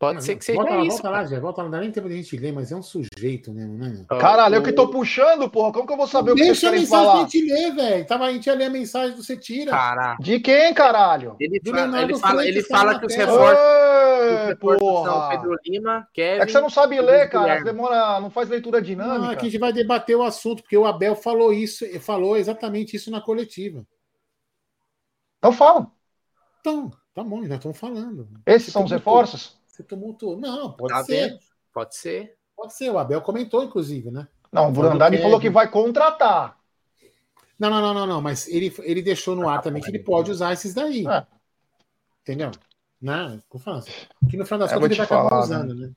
[0.00, 1.02] Pode não, ser que seja volta lá, isso.
[1.02, 2.76] Volta lá, Zé, volta lá, não dá nem tempo de a gente ler, mas é
[2.76, 4.06] um sujeito mesmo, né?
[4.08, 5.74] Caralho, eu que tô puxando, porra.
[5.74, 7.24] Como que eu vou saber Deixa o que vocês querem falar?
[7.26, 8.06] Deixa a mensagem a gente ler, velho.
[8.06, 9.72] Tava, a gente ia ler a mensagem do Você Tira.
[9.72, 10.22] Caraca.
[10.22, 11.36] De quem, caralho?
[11.38, 13.58] Ele, fala, ele fala, ele fala que os reforços,
[14.40, 16.40] os reforços são Pedro Lima, Kevin...
[16.40, 17.62] É que você não sabe ler, cara.
[17.62, 19.18] Demora, não faz leitura dinâmica.
[19.18, 22.96] Não, aqui a gente vai debater o assunto, porque o Abel falou isso, falou exatamente
[22.96, 23.86] isso na coletiva.
[25.36, 25.86] Então fala.
[26.60, 28.26] Então, tá bom, nós estamos falando.
[28.46, 29.59] Esses Você são os reforços?
[29.80, 30.36] Você tumultuou.
[30.36, 31.30] Não, pode tá ser.
[31.30, 31.40] Vendo?
[31.72, 32.36] Pode ser.
[32.54, 32.90] Pode ser.
[32.90, 34.28] O Abel comentou, inclusive, né?
[34.52, 36.58] Não, o Bruno Andrade falou que vai contratar.
[37.58, 38.20] Não, não, não, não, não.
[38.20, 41.06] Mas ele, ele deixou no ar também que ele pode usar esses daí.
[41.06, 41.26] É.
[42.22, 42.50] Entendeu?
[43.00, 43.40] Né?
[44.28, 45.42] Que no final das é, contas ele vai falar, acabar né?
[45.42, 45.92] usando, né?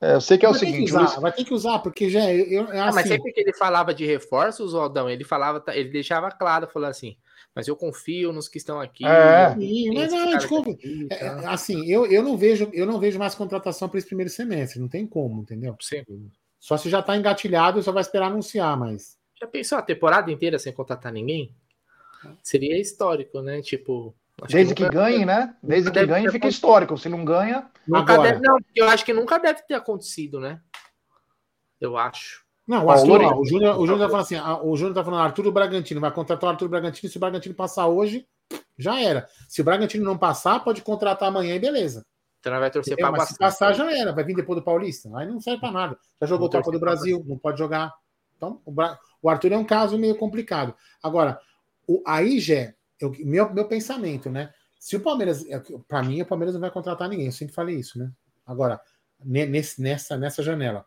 [0.00, 0.90] É, eu sei que é o seguinte.
[0.90, 2.20] Usar, Vai ter que usar, porque já.
[2.20, 5.24] É, eu, é assim, ah, mas assim sempre que ele falava de reforços, Aldão, ele
[5.24, 7.16] falava, ele deixava claro, falou assim:
[7.54, 9.04] mas eu confio nos que estão aqui.
[9.06, 9.54] É.
[9.54, 10.70] Sim, mas não, desculpa.
[10.70, 11.16] Aqui, tá?
[11.16, 14.80] é, assim, eu, eu não vejo, eu não vejo mais contratação para esse primeiro semestre,
[14.80, 15.76] não tem como, entendeu?
[15.80, 16.04] Sim.
[16.58, 19.18] Só se já está engatilhado, só vai esperar anunciar, mas.
[19.40, 21.54] Já pensou a temporada inteira sem contratar ninguém?
[22.42, 23.62] Seria histórico, né?
[23.62, 24.14] Tipo.
[24.48, 25.54] Desde que, que ganhe, né?
[25.62, 26.96] Desde que ganhe, fica histórico.
[26.96, 27.70] Se não ganha.
[27.86, 30.60] Nunca deve, não, eu acho que nunca deve ter acontecido, né?
[31.80, 32.44] Eu acho.
[32.70, 35.22] Não, o, Arthur, ó, o Júnior, o Júnior tá falando assim: o Júnior tá falando
[35.22, 38.28] Arthur Bragantino, vai contratar o Arthur Bragantino, se o Bragantino passar hoje,
[38.78, 39.26] já era.
[39.48, 42.06] Se o Bragantino não passar, pode contratar amanhã e beleza.
[42.38, 43.32] Então vai torcer para passar.
[43.32, 44.12] Se passar, já era.
[44.12, 45.10] Vai vir depois do Paulista.
[45.16, 45.98] Aí não serve para nada.
[46.20, 47.92] Já jogou o Copa do Brasil, não pode jogar.
[48.36, 48.96] Então, o, Bra...
[49.20, 50.72] o, Arthur é um caso meio complicado.
[51.02, 51.40] Agora,
[51.88, 52.00] o...
[52.06, 53.12] aí, Gé, eu...
[53.18, 54.54] meu, meu pensamento, né?
[54.78, 55.44] Se o Palmeiras.
[55.50, 57.26] É, para mim, o Palmeiras não vai contratar ninguém.
[57.26, 58.12] Eu sempre falei isso, né?
[58.46, 58.80] Agora,
[59.24, 60.86] nesse, nessa, nessa janela.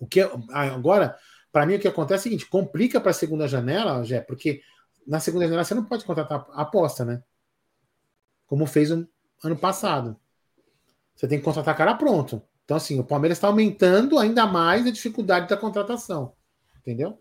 [0.00, 1.16] O que é, agora,
[1.52, 4.62] para mim, o que acontece é o seguinte: complica para a segunda janela, Jé, porque
[5.06, 7.22] na segunda janela você não pode contratar aposta, né?
[8.46, 9.06] Como fez um
[9.44, 10.16] ano passado.
[11.14, 12.42] Você tem que contratar cara pronto.
[12.64, 16.32] Então, assim, o Palmeiras está aumentando ainda mais a dificuldade da contratação.
[16.78, 17.18] Entendeu?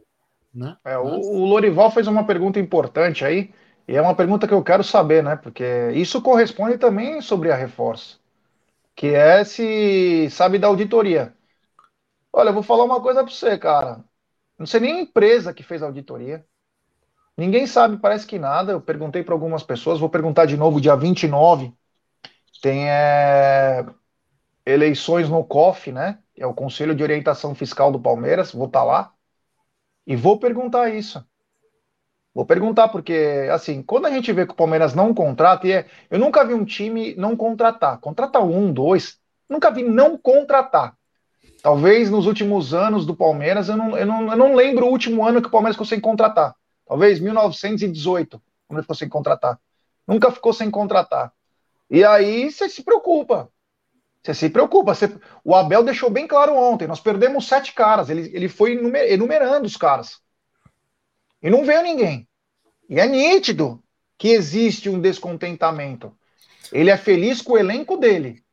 [0.53, 0.77] Né?
[0.85, 3.53] É, o, o Lorival fez uma pergunta importante aí,
[3.87, 5.35] e é uma pergunta que eu quero saber, né?
[5.35, 8.21] Porque isso corresponde também sobre a reforço,
[8.95, 11.33] que é se sabe da auditoria.
[12.39, 14.01] Olha, eu vou falar uma coisa para você, cara.
[14.57, 16.45] Não sei nem empresa que fez auditoria.
[17.37, 18.71] Ninguém sabe, parece que nada.
[18.71, 21.73] Eu perguntei para algumas pessoas, vou perguntar de novo dia 29.
[22.61, 23.85] Tem é,
[24.65, 26.19] eleições no COF, né?
[26.37, 28.53] É o Conselho de Orientação Fiscal do Palmeiras.
[28.53, 29.13] Vou estar tá lá.
[30.07, 31.21] E vou perguntar isso.
[32.33, 35.87] Vou perguntar, porque, assim, quando a gente vê que o Palmeiras não contrata, e é,
[36.09, 37.99] eu nunca vi um time não contratar.
[37.99, 39.19] Contrata um, dois.
[39.49, 40.97] Nunca vi não contratar.
[41.61, 45.25] Talvez nos últimos anos do Palmeiras, eu não, eu não, eu não lembro o último
[45.25, 46.55] ano que o Palmeiras sem contratar.
[46.87, 49.59] Talvez 1918, quando ele ficou sem contratar.
[50.07, 51.31] Nunca ficou sem contratar.
[51.89, 53.49] E aí você se preocupa.
[54.23, 54.95] Você se preocupa.
[54.95, 55.13] Você...
[55.43, 56.87] O Abel deixou bem claro ontem.
[56.87, 58.09] Nós perdemos sete caras.
[58.09, 60.19] Ele, ele foi enumerando os caras.
[61.41, 62.27] E não veio ninguém.
[62.89, 63.83] E é nítido
[64.17, 66.15] que existe um descontentamento.
[66.71, 68.43] Ele é feliz com o elenco dele.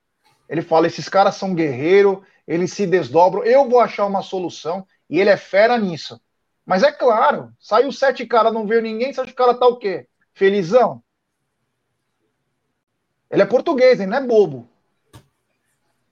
[0.49, 5.19] Ele fala: esses caras são guerreiros, eles se desdobram, eu vou achar uma solução, e
[5.19, 6.21] ele é fera nisso.
[6.65, 9.67] Mas é claro, saiu sete caras, não veio ninguém, você acha que o cara tá
[9.67, 10.09] o quê?
[10.35, 11.03] Felizão?
[13.31, 14.69] Ele é português, ele não é bobo.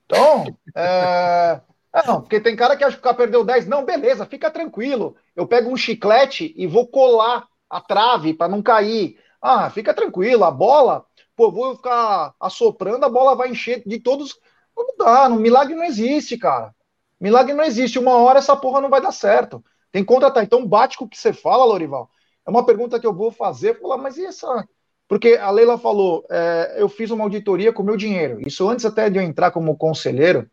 [0.07, 1.61] Então, é...
[1.93, 2.07] é...
[2.07, 3.67] não, porque tem cara que acha que o cara perdeu 10.
[3.67, 5.17] Não, beleza, fica tranquilo.
[5.35, 9.19] Eu pego um chiclete e vou colar a trave para não cair.
[9.41, 11.05] Ah, fica tranquilo, a bola,
[11.37, 14.39] pô, vou ficar assoprando, a bola vai encher de todos
[14.77, 16.75] não dá, no milagre não existe, cara.
[17.21, 17.99] Milagre não existe.
[17.99, 19.65] Uma hora essa porra não vai dar certo.
[19.91, 20.43] Tem que contratar.
[20.43, 22.11] Então bate com o que você fala, Lorival.
[22.47, 23.81] É uma pergunta que eu vou fazer.
[23.81, 24.69] Falar, mas e essa.
[25.09, 28.41] Porque a Leila falou, é, eu fiz uma auditoria com meu dinheiro.
[28.47, 30.51] Isso antes até de eu entrar como conselheiro.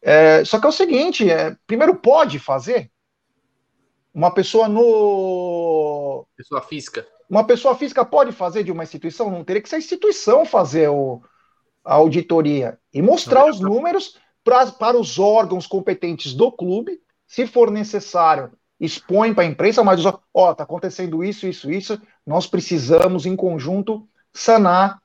[0.00, 2.90] É, só que é o seguinte: é, primeiro, pode fazer?
[4.14, 6.26] Uma pessoa no.
[6.36, 7.06] Pessoa física.
[7.28, 9.30] Uma pessoa física pode fazer de uma instituição?
[9.30, 11.22] Não teria que ser a instituição fazer o,
[11.88, 17.70] a auditoria e mostrar os números pra, para os órgãos competentes do clube, se for
[17.70, 23.34] necessário, expõe para a imprensa, mas ó, tá acontecendo isso, isso, isso, nós precisamos em
[23.34, 25.00] conjunto sanar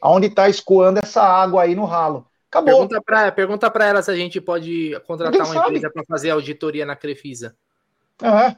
[0.00, 2.26] aonde está escoando essa água aí no ralo.
[2.50, 2.72] Acabou.
[2.72, 5.76] Pergunta para pergunta pra ela se a gente pode contratar Ninguém uma sabe.
[5.76, 7.54] empresa para fazer auditoria na Crefisa.
[8.22, 8.56] É.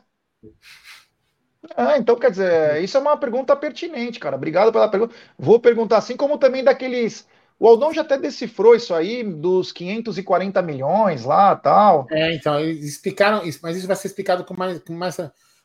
[1.76, 1.98] é.
[1.98, 4.36] Então, quer dizer, isso é uma pergunta pertinente, cara.
[4.36, 5.14] Obrigado pela pergunta.
[5.38, 7.26] Vou perguntar assim, como também daqueles.
[7.64, 12.06] O Aldão já até decifrou isso aí, dos 540 milhões lá tal.
[12.10, 14.78] É, então, eles explicaram isso, mas isso vai ser explicado com mais.
[14.80, 15.16] Com mais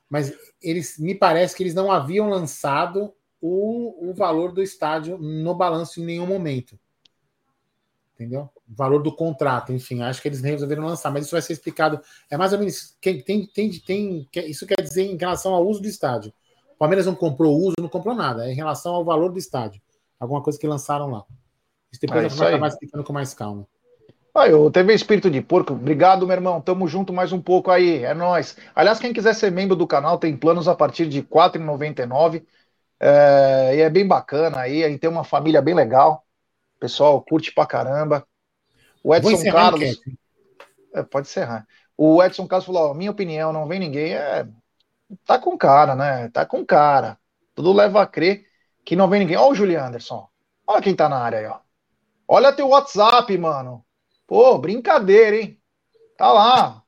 [0.09, 5.53] mas eles me parece que eles não haviam lançado o, o valor do estádio no
[5.53, 6.79] balanço em nenhum momento
[8.13, 8.49] entendeu?
[8.69, 12.01] O valor do contrato, enfim, acho que eles resolveram lançar, mas isso vai ser explicado.
[12.29, 15.81] É mais ou menos quem tem, tem, tem, isso quer dizer em relação ao uso
[15.81, 16.33] do estádio.
[16.73, 19.81] O Palmeiras não comprou uso, não comprou nada, é em relação ao valor do estádio.
[20.19, 21.23] Alguma coisa que lançaram lá.
[21.91, 23.67] Isso depois é a gente vai explicando com mais calma.
[24.33, 26.61] Aí, o TV Espírito de Porco, obrigado, meu irmão.
[26.61, 28.55] Tamo junto mais um pouco aí, é nós.
[28.75, 32.45] Aliás, quem quiser ser membro do canal, tem planos a partir de R$ 4,99.
[32.99, 36.23] É, e é bem bacana aí, a gente tem uma família bem legal.
[36.79, 38.25] Pessoal, curte pra caramba.
[39.03, 39.99] O Edson Carlos.
[40.93, 41.67] É, pode encerrar.
[41.97, 44.13] O Edson Carlos falou: ó, minha opinião, não vem ninguém.
[44.13, 44.47] É,
[45.25, 46.29] tá com cara, né?
[46.29, 47.17] Tá com cara.
[47.55, 48.45] Tudo leva a crer
[48.85, 49.37] que não vem ninguém.
[49.37, 50.27] Ó, o Julian Anderson.
[50.67, 51.59] Olha quem tá na área aí, ó.
[52.31, 53.83] Olha teu WhatsApp, mano.
[54.27, 55.59] Pô, brincadeira, hein?
[56.15, 56.83] Tá lá.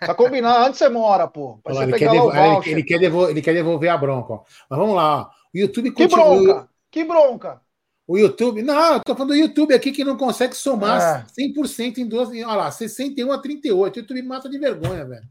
[0.00, 0.66] Tá combinado.
[0.66, 1.58] Onde você mora, pô?
[1.64, 4.44] Olha, ele, quer ele, ele, quer devolver, ele quer devolver a bronca, ó.
[4.68, 5.30] Mas vamos lá, ó.
[5.54, 6.08] O YouTube continua.
[6.08, 6.68] Que bronca?
[6.90, 7.62] Que bronca?
[8.06, 8.60] O YouTube.
[8.60, 11.42] Não, eu tô falando do YouTube aqui que não consegue somar é.
[11.42, 12.28] 100% em duas.
[12.28, 13.96] Olha lá, 61 a 38.
[13.96, 15.26] O YouTube mata de vergonha, velho.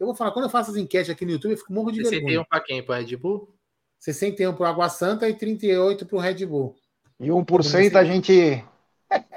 [0.00, 1.98] Eu vou falar, quando eu faço as enquetes aqui no YouTube, eu fico morro de
[1.98, 2.38] 61 vergonha.
[2.38, 2.82] 61 para quem?
[2.82, 3.54] Para Red Bull?
[3.98, 6.74] 61 para Água Santa e 38 para o Red Bull.
[7.20, 8.64] E 1% a gente.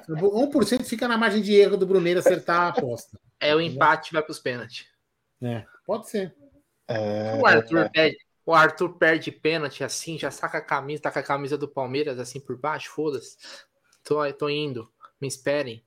[0.09, 3.19] 1% fica na margem de erro do Bruneiro acertar a aposta.
[3.39, 4.85] É, o empate vai para os pênaltis.
[5.41, 6.35] É, pode ser.
[6.87, 7.89] É, o Arthur é.
[7.89, 11.67] pede, o Arthur perde pênalti assim, já saca a camisa, tá com a camisa do
[11.67, 13.37] Palmeiras assim por baixo, foda-se.
[14.03, 14.87] Tô, tô indo,
[15.19, 15.83] me esperem.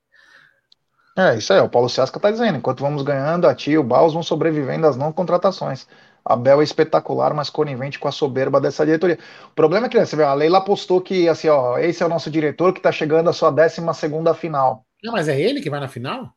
[1.16, 3.82] É, isso aí, o Paulo Ciasca tá dizendo, enquanto vamos ganhando, a tia e o
[3.82, 5.86] Baus vão sobrevivendo às não contratações.
[6.28, 9.18] Abel é espetacular, mas conivente com a soberba dessa diretoria.
[9.46, 12.06] O problema é que, né, você vê, a Leila postou que, assim, ó, esse é
[12.06, 14.84] o nosso diretor que tá chegando à sua 12 segunda final.
[15.02, 16.34] Não, mas é ele que vai na final?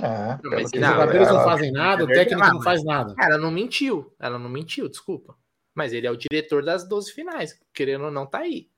[0.00, 3.14] É, não, os jogadores não fazem nada, o técnico não faz nada.
[3.18, 5.34] Ela não mentiu, ela não mentiu, desculpa.
[5.74, 8.68] Mas ele é o diretor das 12 finais, querendo ou não, tá aí.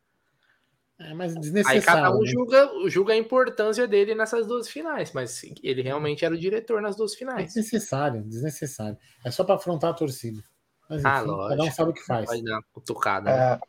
[1.01, 1.81] É, mas desnecessário.
[1.81, 2.27] Aí cada um né?
[2.27, 6.97] julga, julga a importância dele nessas 12 finais, mas ele realmente era o diretor nas
[6.97, 7.43] 12 finais.
[7.43, 8.99] É desnecessário, desnecessário.
[9.25, 10.43] É só para afrontar a torcida.
[10.91, 11.49] Mas ah, enfim, lógico.
[11.51, 12.27] cada um sabe o que faz.
[12.27, 13.31] Pode dar uma cutucada.
[13.31, 13.37] É...
[13.37, 13.61] Né?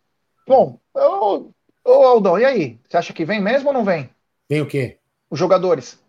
[0.48, 1.52] Bom, ô,
[1.86, 2.80] ô Aldão, e aí?
[2.90, 4.10] Você acha que vem mesmo ou não vem?
[4.50, 4.98] Vem o quê?
[5.30, 6.00] Os jogadores.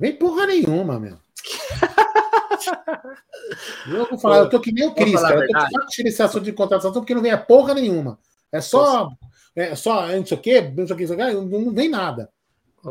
[0.00, 1.18] Vem porra nenhuma, meu.
[3.88, 5.44] eu vou falar, eu tô que nem o Cris, cara.
[5.44, 8.18] Eu tô tirar esse assunto de contratação porque não vem a porra nenhuma.
[8.50, 9.10] É só.
[9.54, 12.30] É só não sei o quê, não sei o quê, não vem nada.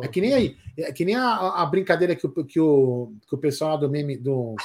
[0.02, 0.58] É que nem aí.
[0.78, 4.16] É que nem a, a brincadeira que o, que, o, que o pessoal do meme
[4.18, 4.56] do,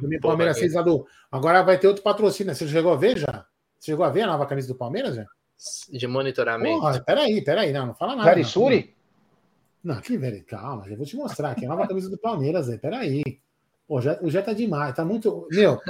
[0.00, 1.06] do meme Palmeiras fez lá do.
[1.30, 2.54] Agora vai ter outro patrocínio.
[2.54, 3.46] Você chegou a ver já?
[3.78, 5.26] Você chegou a ver a nova camisa do Palmeiras já?
[5.90, 6.80] De monitoramento.
[6.80, 8.28] Porra, peraí, peraí, não, não fala nada.
[8.28, 8.94] Verisuri?
[9.82, 11.64] Não, não, que velho, calma, eu vou te mostrar aqui.
[11.64, 13.22] A nova camisa do Palmeiras, Zé, peraí.
[13.86, 15.48] Pô, já, o Jé tá demais, tá muito.
[15.50, 15.80] Meu,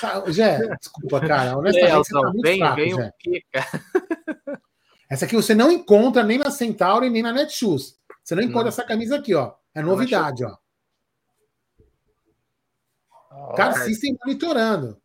[0.00, 1.56] tá, Jé, desculpa, cara.
[1.58, 3.44] Honestamente, é, você tá muito vem, fraco, vem Quê,
[5.08, 7.98] Essa aqui você não encontra nem na Centauri, nem na Netshoes.
[8.22, 8.68] Você não encontra não.
[8.68, 9.54] essa camisa aqui, ó.
[9.74, 10.56] É novidade, ó.
[13.30, 15.00] Oh, Car System monitorando.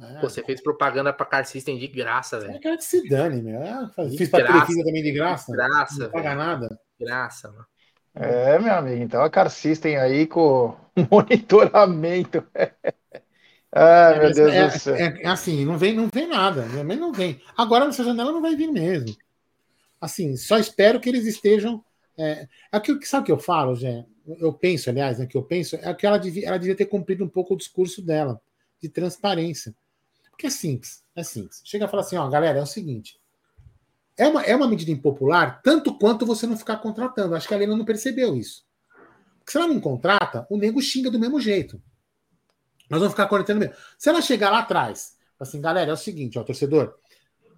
[0.00, 0.20] É.
[0.20, 2.54] Pô, você fez propaganda pra Car System de graça, velho.
[2.54, 3.62] É que se dane, meu.
[3.62, 5.50] É, fiz pra Telefisa também de graça.
[5.50, 6.04] De graça.
[6.04, 6.80] Não paga nada.
[6.98, 7.66] Graça, mano.
[8.14, 10.76] É, meu amigo, então a Car System aí com
[11.10, 12.44] monitoramento.
[13.78, 14.94] Ai, é, meu Deus é, do céu.
[14.96, 17.40] É, é, assim, não vem, não vem nada, também não vem.
[17.56, 19.16] Agora nessa janela não vai vir mesmo.
[20.00, 21.84] Assim, só espero que eles estejam.
[22.16, 24.04] É, é que, sabe o que eu falo, Jé?
[24.40, 27.24] Eu penso, aliás, né, que eu penso, é que ela devia, ela devia ter cumprido
[27.24, 28.40] um pouco o discurso dela,
[28.80, 29.74] de transparência.
[30.30, 31.62] Porque é simples, é simples.
[31.64, 33.18] Chega a falar assim, ó, galera, é o seguinte,
[34.18, 37.36] é uma, é uma medida impopular, tanto quanto você não ficar contratando.
[37.36, 38.66] Acho que a Helena não percebeu isso.
[39.38, 41.80] Porque se ela não contrata, o nego xinga do mesmo jeito.
[42.88, 43.74] Nós vamos ficar contratando mesmo.
[43.98, 46.94] Se ela chegar lá atrás, assim, galera, é o seguinte, ó, torcedor,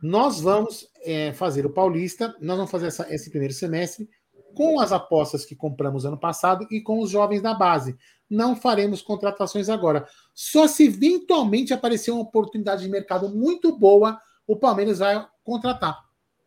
[0.03, 4.09] nós vamos é, fazer o Paulista, nós vamos fazer essa, esse primeiro semestre
[4.55, 7.97] com as apostas que compramos ano passado e com os jovens da base.
[8.29, 10.07] Não faremos contratações agora.
[10.35, 15.99] Só se eventualmente aparecer uma oportunidade de mercado muito boa, o Palmeiras vai contratar.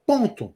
[0.05, 0.55] Ponto.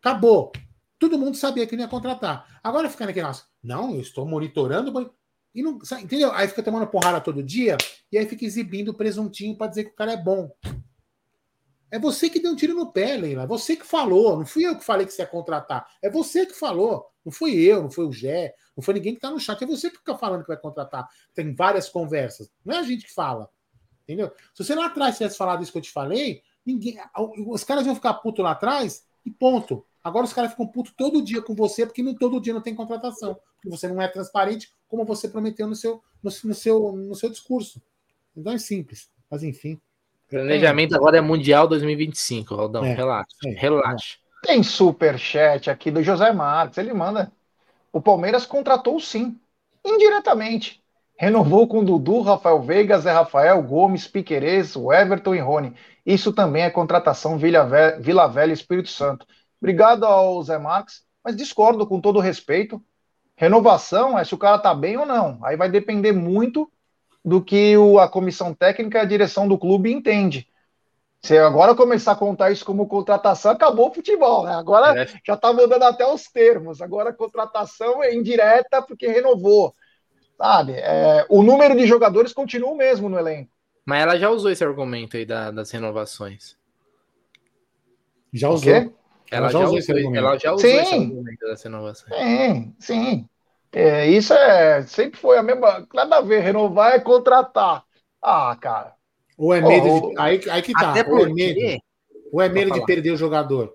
[0.00, 0.52] Acabou.
[0.98, 2.60] Todo mundo sabia que não ia contratar.
[2.62, 3.46] Agora fica naquele nosso.
[3.62, 5.14] Não, eu estou monitorando.
[5.54, 6.32] E não, entendeu?
[6.32, 7.76] Aí fica tomando porrada todo dia
[8.10, 10.50] e aí fica exibindo o presuntinho para dizer que o cara é bom.
[11.90, 13.42] É você que deu um tiro no pé, Leila.
[13.42, 14.38] É você que falou.
[14.38, 15.84] Não fui eu que falei que você ia contratar.
[16.00, 17.10] É você que falou.
[17.24, 19.62] Não fui eu, não foi o Gé, não foi ninguém que está no chat.
[19.62, 21.06] É você que fica falando que vai contratar.
[21.34, 22.50] Tem várias conversas.
[22.64, 23.50] Não é a gente que fala.
[24.04, 24.32] Entendeu?
[24.54, 26.98] Se você lá atrás tivesse falado isso que eu te falei, ninguém,
[27.46, 29.86] os caras iam ficar puto lá atrás e ponto.
[30.02, 32.74] Agora os caras ficam putos todo dia com você, porque não, todo dia não tem
[32.74, 33.38] contratação.
[33.56, 37.28] Porque você não é transparente, como você prometeu no seu, no, no seu, no seu
[37.28, 37.82] discurso.
[38.36, 39.10] Então é simples.
[39.30, 39.80] Mas enfim.
[40.28, 40.96] Planejamento é.
[40.96, 42.84] agora é Mundial 2025, Rodão.
[42.84, 42.94] É.
[42.94, 43.36] Relaxa.
[43.44, 43.50] É.
[43.50, 44.18] Relaxa.
[44.42, 46.78] Tem super chat aqui do José Marques.
[46.78, 47.30] Ele manda.
[47.92, 49.38] O Palmeiras contratou sim,
[49.84, 50.80] indiretamente.
[51.18, 55.74] Renovou com Dudu, Rafael Veiga, Zé Rafael, Gomes, Piquerez, Everton e Rony.
[56.06, 59.26] Isso também é contratação Vila Velha, Vila Velha Espírito Santo.
[59.60, 62.82] Obrigado ao Zé Marques, mas discordo com todo respeito.
[63.36, 65.38] Renovação é se o cara tá bem ou não.
[65.42, 66.70] Aí vai depender muito
[67.24, 70.48] do que o, a comissão técnica e a direção do clube entende.
[71.22, 74.54] Se agora começar a contar isso como contratação, acabou o futebol, né?
[74.54, 75.06] Agora é.
[75.26, 76.80] já tá mudando até os termos.
[76.80, 79.74] Agora a contratação é indireta porque renovou.
[80.38, 80.72] Sabe?
[80.76, 83.50] É, o número de jogadores continua o mesmo no elenco.
[83.84, 86.56] Mas ela já usou esse argumento aí da, das renovações.
[88.32, 88.99] Já usou.
[89.30, 90.26] Ela, ela, já, usou, esse argumento.
[90.26, 92.14] Ela já usou sim, esse argumento das renovações.
[92.14, 93.28] Sim, sim.
[93.72, 95.86] É, isso é sempre foi a mesma.
[95.94, 97.84] Nada a ver, renovar é contratar.
[98.20, 98.94] Ah, cara.
[99.38, 100.18] Ou é medo oh, de.
[100.18, 100.90] Aí, aí que tá.
[100.90, 101.82] Até ou é medo,
[102.32, 103.72] ou é medo de perder o jogador.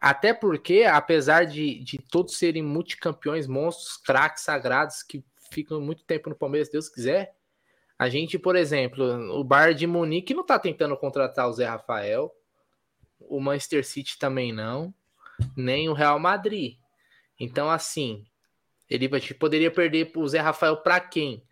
[0.00, 6.28] Até porque, apesar de, de todos serem multicampeões, monstros, craques sagrados que ficam muito tempo
[6.28, 7.34] no Palmeiras, se Deus quiser,
[7.96, 9.04] a gente, por exemplo,
[9.38, 12.32] o Bar de Munique não tá tentando contratar o Zé Rafael,
[13.28, 14.94] o Manchester City também não,
[15.56, 16.76] nem o Real Madrid.
[17.38, 18.24] Então, assim,
[18.88, 21.44] ele poderia perder o Zé Rafael para quem?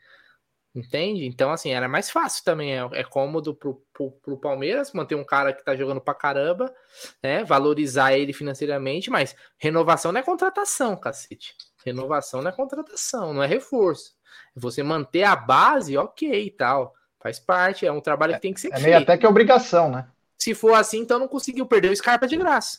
[0.72, 1.26] Entende?
[1.26, 2.78] Então, assim, era mais fácil também.
[2.78, 6.72] É, é cômodo pro, pro, pro, Palmeiras manter um cara que tá jogando pra caramba,
[7.20, 7.42] né?
[7.42, 11.56] Valorizar ele financeiramente, mas renovação não é contratação, cacete.
[11.84, 14.14] Renovação não é contratação, não é reforço.
[14.56, 16.94] É você manter a base, ok e tal.
[17.18, 19.28] Faz parte, é um trabalho que tem que ser é, é meio até que é
[19.28, 20.08] obrigação, né?
[20.40, 22.78] Se for assim, então não conseguiu perder o Scarpa de graça.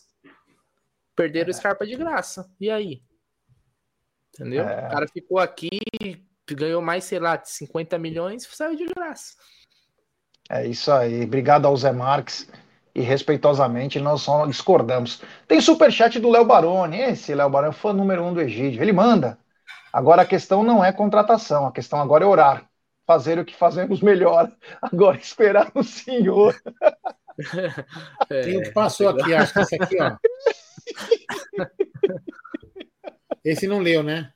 [1.16, 1.52] Perderam é.
[1.52, 2.50] o Scarpa de graça.
[2.60, 3.04] E aí?
[4.34, 4.68] Entendeu?
[4.68, 4.88] É.
[4.88, 5.70] O cara ficou aqui,
[6.50, 9.36] ganhou mais, sei lá, 50 milhões, saiu de graça.
[10.50, 11.24] É isso aí.
[11.24, 12.50] Obrigado ao Zé Marques.
[12.94, 15.22] E respeitosamente, nós só discordamos.
[15.48, 17.00] Tem superchat do Léo Baroni.
[17.00, 18.82] Esse Léo Baroni é fã número um do Egídio.
[18.82, 19.38] Ele manda.
[19.94, 22.70] Agora a questão não é contratação, a questão agora é orar.
[23.06, 24.52] Fazer o que fazemos melhor.
[24.82, 26.56] Agora esperar no Senhor.
[28.30, 30.16] É, Tem o que passou aqui, acho que esse aqui, ó.
[33.44, 34.32] Esse não leu, né?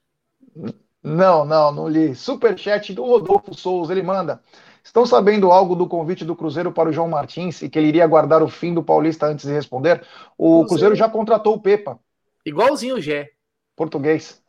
[1.03, 2.15] Não, não, não li.
[2.15, 4.41] Superchat do Rodolfo Souza, ele manda.
[4.83, 8.03] Estão sabendo algo do convite do Cruzeiro para o João Martins e que ele iria
[8.03, 10.03] aguardar o fim do Paulista antes de responder?
[10.37, 11.99] O Cruzeiro já contratou o Pepa.
[12.45, 13.29] Igualzinho o Gé.
[13.75, 14.41] Português.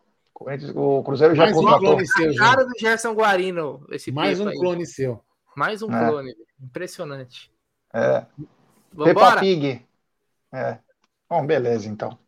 [0.74, 1.88] O Cruzeiro já Mais contratou.
[1.88, 3.86] Um clone seu, cara do Gerson Guarino.
[3.90, 4.58] Esse Mais um aí.
[4.58, 5.22] clone seu.
[5.56, 6.06] Mais um é.
[6.06, 6.34] clone.
[6.62, 7.50] Impressionante.
[7.96, 8.26] É.
[9.04, 9.82] Peppa Pig.
[10.52, 10.78] É.
[11.28, 12.18] Bom, beleza, então.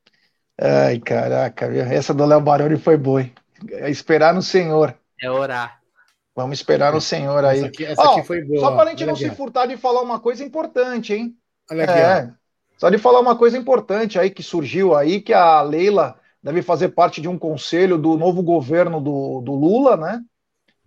[0.60, 3.24] Ai, caraca, essa do Léo Baroni foi boa.
[3.70, 4.96] É esperar no Senhor.
[5.20, 5.80] É orar.
[6.34, 7.58] Vamos esperar no Senhor aí.
[7.58, 8.60] Essa aqui, essa aqui foi boa.
[8.60, 9.28] Só para a gente Olha não aqui.
[9.28, 11.36] se furtar de falar uma coisa importante, hein?
[11.70, 12.32] Olha aqui, é,
[12.78, 16.90] só de falar uma coisa importante aí que surgiu aí, que a Leila deve fazer
[16.90, 20.22] parte de um conselho do novo governo do, do Lula, né?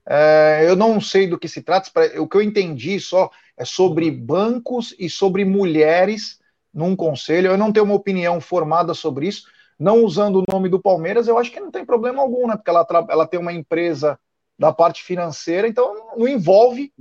[0.07, 1.89] É, eu não sei do que se trata,
[2.19, 6.39] o que eu entendi só é sobre bancos e sobre mulheres
[6.73, 7.51] num conselho.
[7.51, 9.43] Eu não tenho uma opinião formada sobre isso,
[9.77, 12.55] não usando o nome do Palmeiras, eu acho que não tem problema algum, né?
[12.55, 14.19] Porque ela, ela tem uma empresa
[14.57, 16.93] da parte financeira, então não envolve.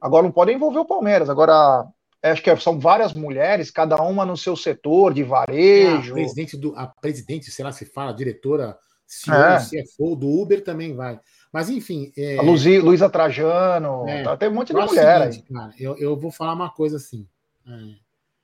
[0.00, 1.28] Agora não pode envolver o Palmeiras.
[1.28, 1.86] Agora,
[2.22, 6.12] acho que são várias mulheres, cada uma no seu setor de varejo.
[6.12, 9.58] a presidente do, a presidente, sei lá se fala, diretora, CEO, é.
[9.58, 11.20] CFO do Uber também vai.
[11.54, 12.12] Mas enfim.
[12.16, 12.36] É...
[12.36, 15.54] A Luzi, Luísa Trajano, é, tá, tem um monte de mulher seguinte, aí.
[15.54, 17.28] Cara, eu, eu vou falar uma coisa assim.
[17.64, 17.94] É,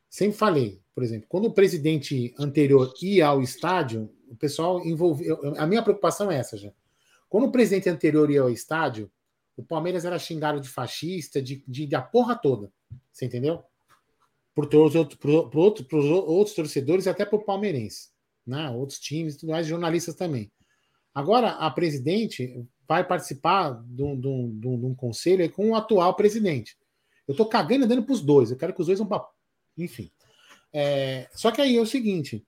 [0.09, 5.41] sempre falei, por exemplo, quando o presidente anterior ia ao estádio, o pessoal envolveu.
[5.59, 6.71] A minha preocupação é essa, já.
[7.29, 9.11] Quando o presidente anterior ia ao estádio,
[9.57, 12.71] o Palmeiras era xingado de fascista, de, de, da porra toda.
[13.11, 13.61] Você entendeu?
[14.55, 18.11] Por, todos, por, por, outro, por outros torcedores e até por palmeirense.
[18.47, 18.71] Né?
[18.71, 20.49] Outros times, tudo mais, jornalistas também.
[21.13, 26.13] Agora, a presidente vai participar de um, de um, de um conselho com o atual
[26.17, 26.77] presidente.
[27.29, 28.51] Eu tô cagando e dando para os dois.
[28.51, 29.25] Eu quero que os dois vão para.
[29.79, 30.11] Enfim.
[30.73, 32.45] É, só que aí é o seguinte: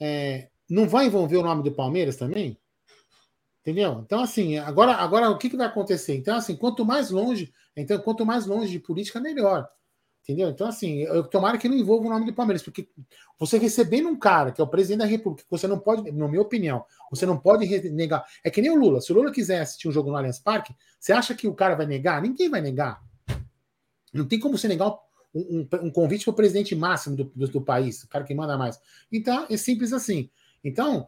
[0.00, 2.58] é, não vai envolver o nome do Palmeiras também?
[3.60, 4.02] Entendeu?
[4.04, 6.16] Então, assim, agora, agora o que, que vai acontecer?
[6.16, 9.68] Então, assim, quanto mais longe, então, quanto mais longe de política, melhor.
[10.24, 10.48] Entendeu?
[10.48, 12.88] Então, assim, eu tomara que não envolva o nome do Palmeiras, porque
[13.38, 16.40] você recebendo um cara que é o presidente da República, você não pode, na minha
[16.40, 18.24] opinião, você não pode negar.
[18.42, 19.02] É que nem o Lula.
[19.02, 21.74] Se o Lula quiser assistir um jogo no Allianz Parque, você acha que o cara
[21.74, 22.22] vai negar?
[22.22, 23.02] Ninguém vai negar.
[24.14, 24.88] Não tem como você negar
[25.34, 28.34] um, um, um convite para o presidente máximo do, do, do, país, o cara que
[28.34, 28.80] manda mais.
[29.12, 30.30] Então, é simples assim.
[30.64, 31.06] Então,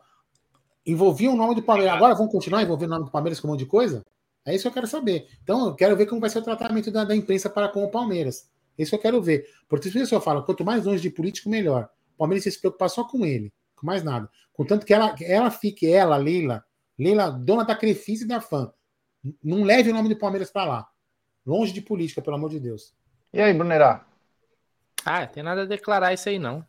[0.85, 1.95] envolvia o nome do Palmeiras.
[1.95, 4.05] Agora vão continuar envolvendo o nome do Palmeiras com um monte de coisa?
[4.45, 5.27] É isso que eu quero saber.
[5.43, 7.91] Então, eu quero ver como vai ser o tratamento da, da imprensa para com o
[7.91, 8.55] Palmeiras.
[8.79, 9.49] Isso eu quero ver.
[9.69, 11.89] Porque se eu falo, quanto mais longe de político, melhor.
[12.15, 14.29] O Palmeiras se preocupar só com ele, com mais nada.
[14.53, 16.65] Contanto que ela, ela fique, ela, Leila,
[16.99, 18.73] Leila, dona da Crefisa e da fã.
[19.43, 20.89] Não leve o nome do Palmeiras para lá.
[21.45, 22.95] Longe de política, pelo amor de Deus.
[23.33, 24.07] E aí, Brunerá?
[25.05, 26.65] Ah, tem nada a declarar isso aí, não.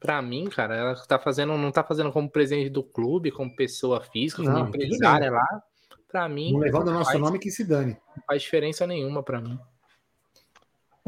[0.00, 4.00] Pra mim, cara, ela tá fazendo, não tá fazendo como presidente do clube, como pessoa
[4.00, 5.62] física, como não, empresária lá.
[6.06, 6.52] Pra mim.
[6.52, 7.96] Não levando o nosso faz, nome que se dane.
[8.16, 9.58] Não faz diferença nenhuma pra mim.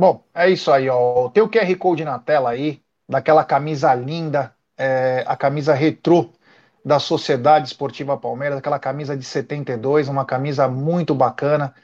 [0.01, 1.29] Bom, é isso aí, ó.
[1.29, 6.31] Tem o QR Code na tela aí, daquela camisa linda, é, a camisa retrô
[6.83, 11.75] da Sociedade Esportiva Palmeiras, aquela camisa de 72, uma camisa muito bacana.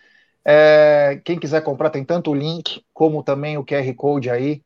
[0.43, 4.63] É, quem quiser comprar, tem tanto o link como também o QR Code aí.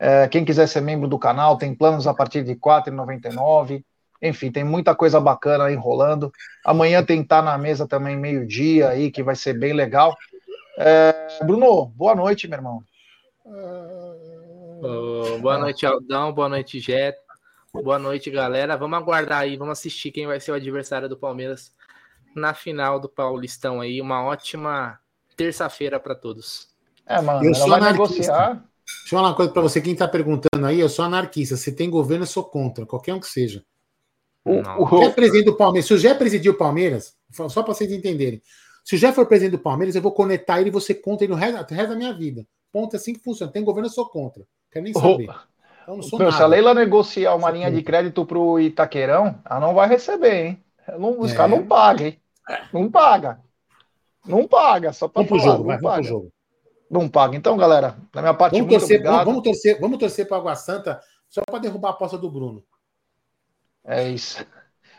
[0.00, 3.84] É, quem quiser ser membro do canal, tem planos a partir de R$ 4,99.
[4.20, 6.32] Enfim, tem muita coisa bacana enrolando.
[6.64, 10.16] Amanhã tem tá na mesa também meio-dia aí, que vai ser bem legal.
[10.84, 12.82] É, Bruno, boa noite, meu irmão.
[13.44, 16.32] Oh, boa noite, Aldão.
[16.32, 17.16] Boa noite, Jet.
[17.72, 18.76] Boa noite, galera.
[18.76, 21.72] Vamos aguardar aí, vamos assistir quem vai ser o adversário do Palmeiras
[22.34, 24.00] na final do Paulistão aí.
[24.00, 24.98] Uma ótima
[25.36, 26.68] terça-feira para todos.
[27.06, 28.54] É, mano, eu sou negociar.
[28.54, 31.56] Deixa eu falar uma coisa para você, quem está perguntando aí, eu sou anarquista.
[31.56, 33.64] Se tem governo, eu sou contra, qualquer um que seja.
[34.44, 37.92] O, o, o presidente do Palmeiras, se o Jé presidir o Palmeiras, só para vocês
[37.92, 38.42] entenderem,
[38.84, 41.32] se o Jé for presidente do Palmeiras, eu vou conectar ele e você conta ele
[41.32, 42.46] no resto, resto da minha vida.
[42.72, 43.52] Ponto é assim que funciona.
[43.52, 44.44] Tem governo, eu sou contra.
[44.70, 45.28] Quero nem saber.
[45.82, 49.38] Então, não sou Meu, se a Leila negociar uma linha de crédito para o Itaqueirão,
[49.48, 50.64] ela não vai receber, hein?
[50.98, 51.36] Não, os é.
[51.36, 52.20] caras não pagam, hein?
[52.72, 53.40] Não paga.
[54.26, 55.42] Não paga, só para falar.
[55.42, 56.02] Jogo, não vai, paga.
[56.02, 56.32] jogo.
[56.90, 57.36] Não paga.
[57.36, 59.24] Então, galera, da minha parte, vamos torcer, obrigado.
[59.24, 62.62] Vamos torcer, vamos torcer para Água Santa só para derrubar a aposta do Bruno.
[63.84, 64.44] É isso.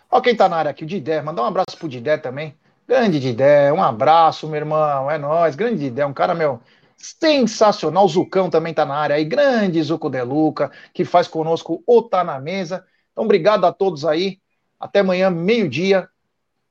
[0.09, 1.21] Ó quem tá na área aqui, o Didé.
[1.21, 2.57] Mandar um abraço pro Didé também.
[2.87, 5.09] Grande Didé, um abraço, meu irmão.
[5.09, 5.55] É nóis.
[5.55, 6.59] Grande Didé, um cara, meu,
[6.97, 8.07] sensacional.
[8.07, 9.25] Zucão também tá na área aí.
[9.25, 12.85] Grande Zuco Deluca, que faz conosco o Tá na Mesa.
[13.11, 14.39] Então, obrigado a todos aí.
[14.79, 16.09] Até amanhã, meio-dia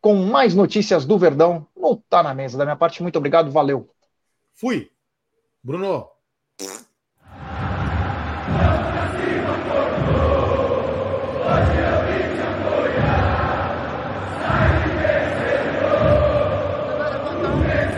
[0.01, 2.59] com mais notícias do Verdão no Tá na Mesa.
[2.59, 3.89] Da minha parte, muito obrigado, valeu.
[4.55, 4.91] Fui.
[5.63, 6.09] Bruno.